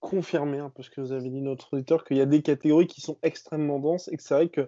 confirmer 0.00 0.60
un 0.60 0.70
peu 0.70 0.82
ce 0.82 0.88
que 0.88 1.02
vous 1.02 1.12
avez 1.12 1.28
dit 1.28 1.42
notre 1.42 1.74
auditeur, 1.74 2.06
qu'il 2.06 2.16
y 2.16 2.22
a 2.22 2.26
des 2.26 2.40
catégories 2.40 2.86
qui 2.86 3.02
sont 3.02 3.18
extrêmement 3.22 3.78
denses 3.78 4.08
et 4.08 4.16
que 4.16 4.22
c'est 4.22 4.32
vrai 4.32 4.48
que 4.48 4.66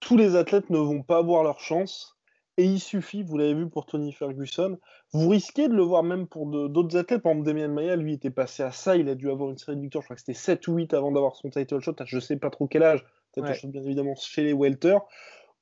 tous 0.00 0.16
les 0.16 0.36
athlètes 0.36 0.70
ne 0.70 0.78
vont 0.78 1.02
pas 1.02 1.18
avoir 1.18 1.42
leur 1.42 1.60
chance 1.60 2.13
Et 2.56 2.64
il 2.64 2.78
suffit, 2.78 3.22
vous 3.22 3.36
l'avez 3.36 3.54
vu 3.54 3.68
pour 3.68 3.84
Tony 3.84 4.12
Ferguson, 4.12 4.78
vous 5.12 5.28
risquez 5.28 5.68
de 5.68 5.74
le 5.74 5.82
voir 5.82 6.04
même 6.04 6.28
pour 6.28 6.46
d'autres 6.46 6.96
athlètes. 6.96 7.22
Par 7.22 7.32
exemple, 7.32 7.46
Damien 7.46 7.68
Maya, 7.68 7.96
lui, 7.96 8.14
était 8.14 8.30
passé 8.30 8.62
à 8.62 8.70
ça. 8.70 8.96
Il 8.96 9.08
a 9.08 9.16
dû 9.16 9.28
avoir 9.28 9.50
une 9.50 9.58
série 9.58 9.76
de 9.76 9.82
victoires. 9.82 10.02
Je 10.02 10.06
crois 10.06 10.16
que 10.16 10.20
c'était 10.20 10.34
7 10.34 10.68
ou 10.68 10.74
8 10.74 10.94
avant 10.94 11.10
d'avoir 11.10 11.34
son 11.34 11.50
title 11.50 11.80
shot. 11.80 11.96
Je 12.04 12.18
sais 12.20 12.36
pas 12.36 12.50
trop 12.50 12.68
quel 12.68 12.84
âge. 12.84 13.04
Title 13.32 13.54
shot, 13.54 13.68
bien 13.68 13.82
évidemment, 13.82 14.14
chez 14.14 14.44
les 14.44 14.52
welter. 14.52 14.98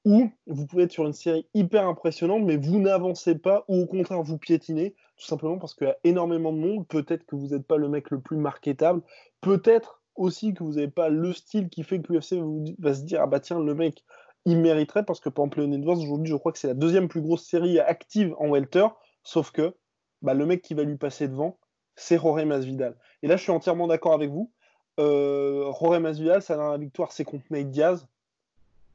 Ou 0.04 0.30
vous 0.46 0.66
pouvez 0.66 0.82
être 0.84 0.92
sur 0.92 1.06
une 1.06 1.12
série 1.12 1.46
hyper 1.54 1.86
impressionnante, 1.86 2.42
mais 2.42 2.56
vous 2.56 2.80
n'avancez 2.80 3.38
pas, 3.38 3.64
ou 3.68 3.82
au 3.82 3.86
contraire, 3.86 4.20
vous 4.20 4.36
piétinez, 4.36 4.94
tout 5.16 5.26
simplement 5.26 5.58
parce 5.58 5.74
qu'il 5.74 5.86
y 5.86 5.90
a 5.90 5.96
énormément 6.02 6.52
de 6.52 6.58
monde. 6.58 6.86
Peut-être 6.88 7.24
que 7.24 7.36
vous 7.36 7.48
n'êtes 7.48 7.66
pas 7.66 7.76
le 7.76 7.88
mec 7.88 8.10
le 8.10 8.20
plus 8.20 8.36
marketable. 8.36 9.00
Peut-être 9.40 10.02
aussi 10.16 10.54
que 10.54 10.64
vous 10.64 10.74
n'avez 10.74 10.88
pas 10.88 11.08
le 11.08 11.32
style 11.32 11.68
qui 11.68 11.84
fait 11.84 12.00
que 12.00 12.12
l'UFC 12.12 12.34
va 12.78 12.94
se 12.94 13.02
dire 13.02 13.20
Ah 13.22 13.26
bah 13.26 13.40
tiens, 13.40 13.60
le 13.60 13.74
mec, 13.74 14.04
il 14.44 14.58
mériterait 14.58 15.04
parce 15.04 15.20
que 15.20 15.28
par 15.28 15.44
exemple 15.44 15.60
Leon 15.60 15.72
Edwards 15.72 15.98
aujourd'hui 15.98 16.28
je 16.28 16.36
crois 16.36 16.52
que 16.52 16.58
c'est 16.58 16.68
la 16.68 16.74
deuxième 16.74 17.08
plus 17.08 17.20
grosse 17.20 17.44
série 17.44 17.78
active 17.78 18.34
en 18.38 18.48
welter 18.48 18.86
sauf 19.22 19.50
que 19.50 19.74
bah, 20.22 20.34
le 20.34 20.46
mec 20.46 20.62
qui 20.62 20.74
va 20.74 20.82
lui 20.82 20.96
passer 20.96 21.28
devant 21.28 21.58
c'est 21.94 22.18
Jorge 22.18 22.44
Masvidal. 22.44 22.96
Et 23.22 23.28
là 23.28 23.36
je 23.36 23.42
suis 23.42 23.52
entièrement 23.52 23.86
d'accord 23.86 24.14
avec 24.14 24.30
vous. 24.30 24.50
Euh, 24.98 25.70
Jorge 25.78 25.98
Masvidal 25.98 26.42
sa 26.42 26.56
dernière 26.56 26.78
victoire 26.78 27.12
c'est 27.12 27.24
contre 27.24 27.44
Nate 27.50 27.70
Diaz. 27.70 28.06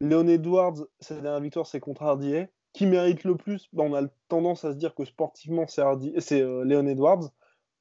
Leon 0.02 0.28
Edwards 0.28 0.86
sa 1.00 1.16
dernière 1.16 1.42
victoire 1.42 1.66
c'est 1.66 1.80
contre 1.80 2.04
Hardy 2.04 2.46
qui 2.74 2.86
mérite 2.86 3.24
le 3.24 3.36
plus? 3.36 3.70
Bah, 3.74 3.84
on 3.86 3.94
a 3.96 4.08
tendance 4.28 4.64
à 4.66 4.72
se 4.72 4.78
dire 4.78 4.94
que 4.94 5.06
sportivement 5.06 5.66
c'est 5.68 5.84
c'est 6.20 6.42
euh, 6.42 6.64
Leon 6.64 6.88
Edwards. 6.88 7.32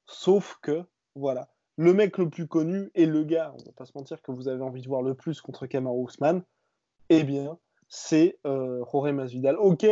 Sauf 0.05 0.57
que 0.61 0.83
voilà. 1.15 1.49
Le 1.75 1.93
mec 1.93 2.17
le 2.17 2.29
plus 2.29 2.47
connu 2.47 2.89
et 2.95 3.05
le 3.05 3.23
gars 3.23 3.53
on 3.53 3.63
va 3.63 3.71
pas 3.73 3.85
se 3.85 3.91
mentir 3.95 4.21
que 4.21 4.31
vous 4.31 4.47
avez 4.47 4.63
envie 4.63 4.81
de 4.81 4.87
voir 4.87 5.01
le 5.01 5.13
plus 5.13 5.41
contre 5.41 5.67
Kamaru 5.67 6.05
Usman 6.05 6.43
eh 7.09 7.23
bien, 7.23 7.57
c'est 7.87 8.39
euh, 8.45 8.83
Jorge 8.91 9.11
Masvidal. 9.11 9.55
Ok, 9.57 9.85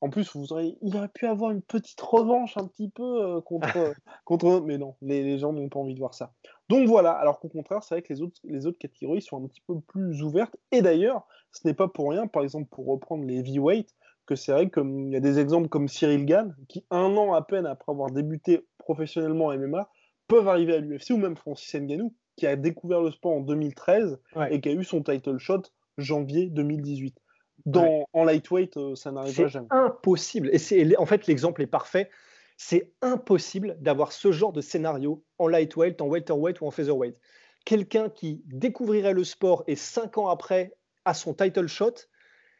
en 0.00 0.10
plus, 0.10 0.36
vous 0.36 0.52
auriez, 0.52 0.76
il 0.82 0.96
aurait 0.96 1.08
pu 1.08 1.26
avoir 1.26 1.50
une 1.50 1.62
petite 1.62 2.00
revanche 2.00 2.56
un 2.56 2.66
petit 2.66 2.88
peu 2.90 3.02
euh, 3.02 3.40
contre, 3.40 3.66
contre. 4.24 4.60
Mais 4.60 4.78
non, 4.78 4.94
les, 5.00 5.38
gens 5.38 5.52
n'ont 5.52 5.68
pas 5.68 5.80
envie 5.80 5.94
de 5.94 5.98
voir 5.98 6.14
ça. 6.14 6.34
Donc 6.68 6.86
voilà, 6.86 7.12
alors 7.12 7.40
qu'au 7.40 7.48
contraire, 7.48 7.82
c'est 7.82 7.94
vrai 7.94 8.02
que 8.02 8.12
les 8.12 8.20
autres, 8.20 8.40
les 8.44 8.66
autres 8.66 8.78
catégories 8.78 9.22
sont 9.22 9.42
un 9.42 9.46
petit 9.46 9.62
peu 9.66 9.80
plus 9.80 10.22
ouvertes. 10.22 10.56
Et 10.70 10.82
d'ailleurs, 10.82 11.26
ce 11.52 11.66
n'est 11.66 11.74
pas 11.74 11.88
pour 11.88 12.10
rien, 12.10 12.26
par 12.26 12.42
exemple, 12.42 12.68
pour 12.70 12.86
reprendre 12.86 13.24
les 13.24 13.38
heavyweight, 13.38 13.94
que 14.26 14.34
c'est 14.34 14.52
vrai 14.52 14.70
qu'il 14.70 15.08
y 15.10 15.16
a 15.16 15.20
des 15.20 15.38
exemples 15.38 15.68
comme 15.68 15.88
Cyril 15.88 16.26
Gann, 16.26 16.54
qui 16.68 16.84
un 16.90 17.16
an 17.16 17.32
à 17.32 17.42
peine 17.42 17.64
après 17.64 17.92
avoir 17.92 18.10
débuté 18.10 18.66
professionnellement 18.78 19.46
en 19.46 19.56
MMA, 19.56 19.88
peuvent 20.28 20.48
arriver 20.48 20.74
à 20.74 20.78
l'UFC, 20.78 21.10
ou 21.10 21.16
même 21.16 21.36
Francis 21.36 21.74
Ngannou, 21.74 22.12
qui 22.36 22.46
a 22.46 22.56
découvert 22.56 23.00
le 23.00 23.10
sport 23.10 23.32
en 23.32 23.40
2013 23.40 24.20
et 24.50 24.60
qui 24.60 24.68
a 24.68 24.72
eu 24.72 24.84
son 24.84 25.02
title 25.02 25.38
shot 25.38 25.62
janvier 25.98 26.50
2018. 26.50 27.16
Dans, 27.64 28.06
En 28.12 28.24
lightweight, 28.24 28.76
euh, 28.76 28.94
ça 28.94 29.10
n'arrivera 29.10 29.48
jamais. 29.48 29.66
C'est 29.70 29.76
impossible. 29.76 30.50
Et 30.52 30.58
c'est, 30.58 30.96
en 30.98 31.06
fait, 31.06 31.26
l'exemple 31.26 31.62
est 31.62 31.66
parfait. 31.66 32.10
C'est 32.56 32.92
impossible 33.02 33.76
d'avoir 33.80 34.12
ce 34.12 34.30
genre 34.30 34.52
de 34.52 34.60
scénario 34.60 35.24
en 35.38 35.48
lightweight, 35.48 36.00
en 36.00 36.06
welterweight 36.06 36.60
ou 36.60 36.66
en 36.66 36.70
featherweight. 36.70 37.16
Quelqu'un 37.64 38.08
qui 38.08 38.42
découvrirait 38.46 39.12
le 39.12 39.24
sport 39.24 39.64
et 39.66 39.76
cinq 39.76 40.18
ans 40.18 40.28
après 40.28 40.76
a 41.04 41.14
son 41.14 41.34
title 41.34 41.66
shot, 41.66 41.94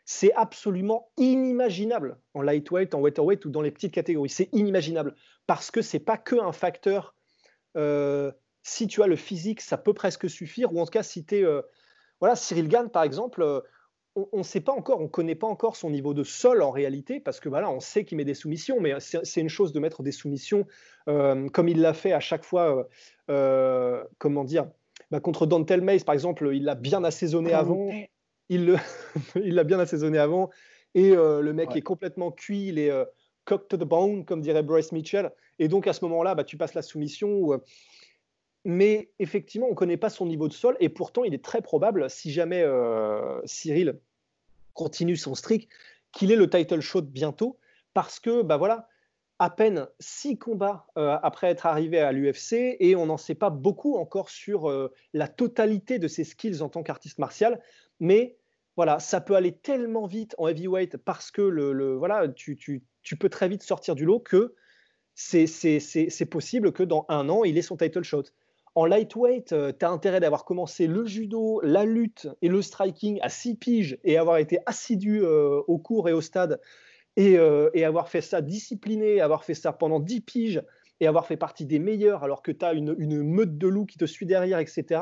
c'est 0.04 0.32
absolument 0.34 1.10
inimaginable 1.16 2.18
en 2.34 2.42
lightweight, 2.42 2.94
en 2.94 3.00
welterweight 3.00 3.44
ou 3.44 3.50
dans 3.50 3.62
les 3.62 3.70
petites 3.70 3.92
catégories. 3.92 4.28
C'est 4.28 4.48
inimaginable 4.52 5.14
parce 5.46 5.70
que 5.70 5.82
c'est 5.82 6.00
pas 6.00 6.16
que 6.16 6.36
un 6.36 6.52
facteur. 6.52 7.14
Euh, 7.76 8.32
si 8.62 8.86
tu 8.86 9.02
as 9.02 9.06
le 9.06 9.16
physique, 9.16 9.60
ça 9.60 9.78
peut 9.78 9.94
presque 9.94 10.28
suffire, 10.28 10.72
ou 10.72 10.80
en 10.80 10.84
tout 10.84 10.90
cas 10.90 11.02
si 11.02 11.24
tu 11.24 11.36
es 11.36 11.44
euh, 11.44 11.62
voilà, 12.20 12.36
Cyril 12.36 12.68
Gann, 12.68 12.88
par 12.88 13.02
exemple, 13.02 13.42
euh, 13.42 13.60
on 14.14 14.38
ne 14.38 14.42
sait 14.42 14.60
pas 14.60 14.72
encore, 14.72 15.00
on 15.00 15.04
ne 15.04 15.08
connaît 15.08 15.34
pas 15.34 15.46
encore 15.46 15.76
son 15.76 15.90
niveau 15.90 16.14
de 16.14 16.24
sol 16.24 16.62
en 16.62 16.70
réalité, 16.70 17.20
parce 17.20 17.38
que 17.38 17.50
voilà, 17.50 17.70
on 17.70 17.80
sait 17.80 18.04
qu'il 18.04 18.16
met 18.16 18.24
des 18.24 18.34
soumissions, 18.34 18.80
mais 18.80 18.94
c'est 19.00 19.40
une 19.40 19.50
chose 19.50 19.72
de 19.72 19.80
mettre 19.80 20.02
des 20.02 20.12
soumissions 20.12 20.66
euh, 21.08 21.48
comme 21.50 21.68
il 21.68 21.80
l'a 21.80 21.92
fait 21.92 22.12
à 22.12 22.20
chaque 22.20 22.44
fois, 22.44 22.88
euh, 23.30 24.02
comment 24.18 24.44
dire, 24.44 24.70
bah, 25.10 25.20
contre 25.20 25.44
Dantel 25.44 25.82
Mays, 25.82 26.00
par 26.00 26.14
exemple, 26.14 26.50
il 26.54 26.64
l'a 26.64 26.74
bien 26.74 27.04
assaisonné 27.04 27.52
avant, 27.52 27.90
il 28.48 28.78
l'a 29.34 29.64
bien 29.64 29.78
assaisonné 29.78 30.16
avant, 30.16 30.48
et 30.94 31.10
le 31.10 31.52
mec 31.52 31.76
est 31.76 31.82
complètement 31.82 32.30
cuit, 32.30 32.68
il 32.68 32.78
est 32.78 32.90
cooked 33.44 33.68
to 33.68 33.76
the 33.76 33.84
bone, 33.84 34.24
comme 34.24 34.40
dirait 34.40 34.62
Bryce 34.62 34.92
Mitchell, 34.92 35.30
et 35.58 35.68
donc 35.68 35.86
à 35.86 35.92
ce 35.92 36.02
moment-là, 36.06 36.34
bah, 36.34 36.44
tu 36.44 36.56
passes 36.56 36.72
la 36.72 36.82
soumission 36.82 37.60
mais 38.66 39.10
effectivement, 39.20 39.68
on 39.68 39.70
ne 39.70 39.76
connaît 39.76 39.96
pas 39.96 40.10
son 40.10 40.26
niveau 40.26 40.48
de 40.48 40.52
sol, 40.52 40.76
et 40.80 40.88
pourtant, 40.88 41.22
il 41.22 41.32
est 41.32 41.44
très 41.44 41.62
probable, 41.62 42.10
si 42.10 42.32
jamais 42.32 42.62
euh, 42.62 43.40
Cyril 43.44 44.00
continue 44.74 45.16
son 45.16 45.36
streak, 45.36 45.68
qu'il 46.10 46.32
ait 46.32 46.36
le 46.36 46.50
title 46.50 46.80
shot 46.80 47.02
bientôt, 47.02 47.58
parce 47.94 48.18
que, 48.18 48.42
bah 48.42 48.56
voilà, 48.56 48.88
à 49.38 49.50
peine 49.50 49.86
six 50.00 50.36
combats 50.36 50.88
euh, 50.98 51.16
après 51.22 51.46
être 51.46 51.64
arrivé 51.64 52.00
à 52.00 52.10
l'UFC, 52.10 52.76
et 52.80 52.96
on 52.96 53.06
n'en 53.06 53.18
sait 53.18 53.36
pas 53.36 53.50
beaucoup 53.50 53.98
encore 53.98 54.30
sur 54.30 54.68
euh, 54.68 54.92
la 55.12 55.28
totalité 55.28 56.00
de 56.00 56.08
ses 56.08 56.24
skills 56.24 56.60
en 56.60 56.68
tant 56.68 56.82
qu'artiste 56.82 57.20
martial, 57.20 57.60
mais 58.00 58.36
voilà, 58.74 58.98
ça 58.98 59.20
peut 59.20 59.36
aller 59.36 59.52
tellement 59.52 60.06
vite 60.06 60.34
en 60.38 60.48
heavyweight 60.48 60.96
parce 60.96 61.30
que 61.30 61.40
le, 61.40 61.94
voilà, 61.94 62.26
tu, 62.26 62.56
tu, 62.56 63.16
peux 63.16 63.28
très 63.28 63.48
vite 63.48 63.62
sortir 63.62 63.94
du 63.94 64.04
lot 64.04 64.18
que 64.18 64.56
c'est 65.14 66.28
possible 66.28 66.72
que 66.72 66.82
dans 66.82 67.06
un 67.08 67.28
an, 67.28 67.44
il 67.44 67.56
ait 67.58 67.62
son 67.62 67.76
title 67.76 68.02
shot. 68.02 68.24
En 68.76 68.84
lightweight, 68.84 69.54
euh, 69.54 69.72
tu 69.72 69.86
as 69.86 69.90
intérêt 69.90 70.20
d'avoir 70.20 70.44
commencé 70.44 70.86
le 70.86 71.06
judo, 71.06 71.62
la 71.62 71.86
lutte 71.86 72.28
et 72.42 72.48
le 72.48 72.60
striking 72.60 73.18
à 73.22 73.30
6 73.30 73.54
piges 73.54 73.98
et 74.04 74.18
avoir 74.18 74.36
été 74.36 74.58
assidu 74.66 75.22
euh, 75.22 75.62
au 75.66 75.78
cours 75.78 76.10
et 76.10 76.12
au 76.12 76.20
stade 76.20 76.60
euh, 77.18 77.70
et, 77.72 77.86
avoir 77.86 78.10
fait 78.10 78.20
ça 78.20 78.42
discipliné, 78.42 79.22
avoir 79.22 79.44
fait 79.44 79.54
ça 79.54 79.72
pendant 79.72 79.98
10 79.98 80.20
piges 80.20 80.62
et 81.00 81.06
avoir 81.06 81.26
fait 81.26 81.38
partie 81.38 81.64
des 81.64 81.78
meilleurs 81.78 82.22
alors 82.22 82.42
que 82.42 82.52
tu 82.52 82.66
as 82.66 82.74
une, 82.74 82.92
meute 83.22 83.56
de 83.56 83.66
loups 83.66 83.86
qui 83.86 83.96
te 83.96 84.04
suit 84.04 84.26
derrière, 84.26 84.58
etc., 84.58 85.00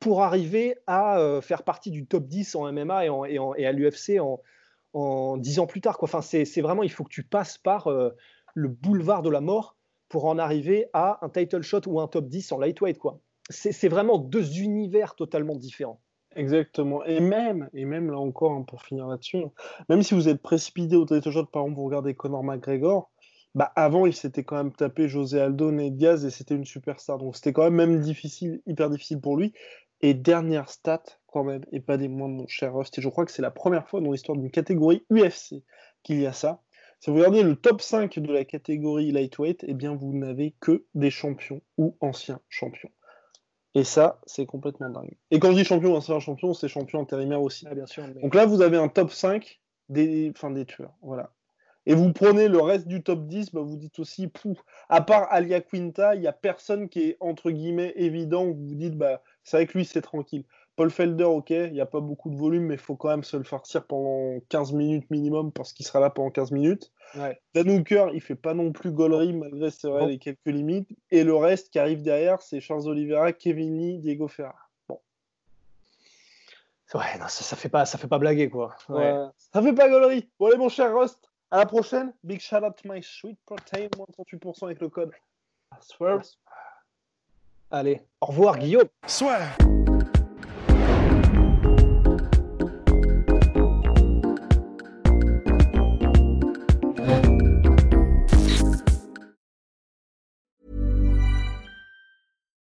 pour 0.00 0.22
arriver 0.22 0.76
à 0.86 1.40
faire 1.42 1.64
partie 1.64 1.90
du 1.90 2.06
top 2.06 2.26
10 2.26 2.54
en 2.54 2.72
MMA 2.72 3.04
et, 3.28 3.66
à 3.66 3.72
l'UFC 3.72 4.20
en, 4.20 4.40
en 4.92 5.36
10 5.36 5.58
ans 5.58 5.66
plus 5.66 5.80
tard. 5.80 5.98
Enfin, 6.00 6.22
c'est 6.22 6.60
vraiment, 6.60 6.84
il 6.84 6.92
faut 6.92 7.02
que 7.02 7.12
tu 7.12 7.24
passes 7.24 7.58
par 7.58 7.90
le 8.54 8.68
boulevard 8.68 9.22
de 9.22 9.30
la 9.30 9.40
mort 9.40 9.77
pour 10.08 10.24
en 10.26 10.38
arriver 10.38 10.86
à 10.92 11.18
un 11.24 11.28
title 11.28 11.62
shot 11.62 11.82
ou 11.86 12.00
un 12.00 12.08
top 12.08 12.28
10 12.28 12.52
en 12.52 12.58
lightweight. 12.58 12.98
quoi. 12.98 13.20
C'est 13.50 13.88
vraiment 13.88 14.18
deux 14.18 14.60
univers 14.60 15.14
totalement 15.14 15.54
différents. 15.54 16.00
Exactement. 16.36 17.04
Et 17.04 17.20
même, 17.20 17.68
et 17.72 17.84
même 17.84 18.10
là 18.10 18.18
encore, 18.18 18.52
hein, 18.52 18.62
pour 18.62 18.82
finir 18.82 19.06
là-dessus, 19.06 19.38
même 19.88 20.02
si 20.02 20.14
vous 20.14 20.28
êtes 20.28 20.42
précipité 20.42 20.96
au 20.96 21.06
title 21.06 21.30
shot, 21.30 21.46
par 21.46 21.62
exemple, 21.62 21.78
vous 21.78 21.86
regardez 21.86 22.14
Conor 22.14 22.44
McGregor, 22.44 23.10
bah 23.54 23.72
avant, 23.74 24.06
il 24.06 24.14
s'était 24.14 24.44
quand 24.44 24.56
même 24.56 24.72
tapé 24.72 25.08
José 25.08 25.40
Aldo, 25.40 25.76
et 25.78 25.90
Diaz, 25.90 26.24
et 26.24 26.30
c'était 26.30 26.54
une 26.54 26.66
superstar. 26.66 27.18
Donc 27.18 27.34
c'était 27.34 27.52
quand 27.52 27.64
même, 27.64 27.74
même 27.74 28.00
difficile, 28.00 28.60
hyper 28.66 28.90
difficile 28.90 29.20
pour 29.20 29.36
lui. 29.36 29.52
Et 30.00 30.14
dernière 30.14 30.68
stat, 30.68 31.02
quand 31.26 31.42
même, 31.42 31.62
et 31.72 31.80
pas 31.80 31.96
des 31.96 32.08
moindres, 32.08 32.34
mon 32.34 32.46
cher 32.46 32.74
Rust, 32.74 32.96
et 32.98 33.02
je 33.02 33.08
crois 33.08 33.24
que 33.24 33.32
c'est 33.32 33.42
la 33.42 33.50
première 33.50 33.88
fois 33.88 34.00
dans 34.00 34.12
l'histoire 34.12 34.38
d'une 34.38 34.50
catégorie 34.50 35.04
UFC 35.10 35.64
qu'il 36.04 36.20
y 36.20 36.26
a 36.26 36.32
ça. 36.32 36.62
Si 37.00 37.10
vous 37.10 37.16
regardez 37.16 37.42
le 37.42 37.54
top 37.54 37.80
5 37.80 38.18
de 38.18 38.32
la 38.32 38.44
catégorie 38.44 39.12
lightweight, 39.12 39.64
eh 39.68 39.74
bien 39.74 39.94
vous 39.94 40.12
n'avez 40.12 40.54
que 40.60 40.84
des 40.94 41.10
champions 41.10 41.60
ou 41.76 41.96
anciens 42.00 42.40
champions. 42.48 42.90
Et 43.74 43.84
ça, 43.84 44.20
c'est 44.26 44.46
complètement 44.46 44.90
dingue. 44.90 45.16
Et 45.30 45.38
quand 45.38 45.52
je 45.52 45.56
dis 45.56 45.64
champion 45.64 45.92
ou 45.92 45.96
ancien 45.96 46.18
champion, 46.18 46.54
c'est 46.54 46.68
champion 46.68 47.00
intérimaire 47.00 47.42
aussi. 47.42 47.66
Ah, 47.70 47.74
bien 47.74 47.86
sûr, 47.86 48.02
Donc 48.20 48.34
là, 48.34 48.46
vous 48.46 48.62
avez 48.62 48.76
un 48.76 48.88
top 48.88 49.12
5 49.12 49.60
des, 49.88 50.32
enfin, 50.34 50.50
des 50.50 50.64
tueurs. 50.64 50.94
Voilà. 51.02 51.30
Et 51.86 51.94
vous 51.94 52.12
prenez 52.12 52.48
le 52.48 52.60
reste 52.60 52.88
du 52.88 53.02
top 53.02 53.26
10, 53.26 53.52
bah, 53.52 53.60
vous 53.62 53.76
dites 53.76 53.98
aussi, 53.98 54.26
pouf, 54.26 54.58
à 54.88 55.00
part 55.00 55.28
Alia 55.30 55.60
Quinta, 55.60 56.14
il 56.16 56.20
n'y 56.20 56.26
a 56.26 56.32
personne 56.32 56.88
qui 56.88 57.00
est 57.00 57.16
entre 57.20 57.50
guillemets 57.50 57.92
évident 57.96 58.44
où 58.46 58.54
vous 58.54 58.74
dites, 58.74 58.96
bah, 58.96 59.22
c'est 59.44 59.58
vrai 59.58 59.66
que 59.66 59.78
lui, 59.78 59.84
c'est 59.84 60.02
tranquille. 60.02 60.44
Paul 60.78 60.90
Felder, 60.90 61.24
ok, 61.24 61.50
il 61.50 61.72
n'y 61.72 61.80
a 61.80 61.86
pas 61.86 61.98
beaucoup 61.98 62.30
de 62.30 62.36
volume, 62.36 62.66
mais 62.66 62.74
il 62.74 62.80
faut 62.80 62.94
quand 62.94 63.08
même 63.08 63.24
se 63.24 63.36
le 63.36 63.42
farcir 63.42 63.84
pendant 63.84 64.38
15 64.48 64.74
minutes 64.74 65.10
minimum 65.10 65.50
parce 65.50 65.72
qu'il 65.72 65.84
sera 65.84 65.98
là 65.98 66.08
pendant 66.08 66.30
15 66.30 66.52
minutes. 66.52 66.92
Ouais. 67.16 67.36
Dan 67.52 67.68
Hooker, 67.68 68.10
il 68.14 68.20
fait 68.20 68.36
pas 68.36 68.54
non 68.54 68.70
plus 68.70 68.92
gaulerie 68.92 69.32
malgré 69.32 69.70
les 70.06 70.18
quelques 70.18 70.38
limites. 70.46 70.88
Et 71.10 71.24
le 71.24 71.34
reste 71.34 71.70
qui 71.70 71.80
arrive 71.80 72.02
derrière, 72.02 72.40
c'est 72.42 72.60
Charles 72.60 72.86
Oliveira, 72.86 73.32
Kevin 73.32 73.76
Lee, 73.76 73.98
Diego 73.98 74.28
Ferra. 74.28 74.54
Bon. 74.88 75.00
Ouais, 76.94 77.18
non, 77.18 77.26
ça, 77.26 77.42
ça, 77.42 77.56
fait 77.56 77.68
pas, 77.68 77.84
ça 77.84 77.98
fait 77.98 78.06
pas 78.06 78.18
blaguer 78.18 78.48
quoi. 78.48 78.76
Ouais. 78.88 79.12
Ça 79.36 79.60
fait 79.60 79.74
pas 79.74 79.88
gaulerie. 79.88 80.30
Bon 80.38 80.46
allez 80.46 80.58
mon 80.58 80.68
cher 80.68 80.96
Rust, 80.96 81.28
à 81.50 81.58
la 81.58 81.66
prochaine. 81.66 82.14
Big 82.22 82.38
shout 82.38 82.64
out 82.64 82.76
to 82.80 82.88
my 82.88 83.02
sweet 83.02 83.38
protein, 83.44 83.88
moins 83.96 84.06
38% 84.16 84.66
avec 84.66 84.80
le 84.80 84.88
code. 84.90 85.10
Allez, 87.72 88.00
au 88.20 88.26
revoir 88.26 88.58
Guillaume. 88.58 88.88
Soit. 89.08 89.40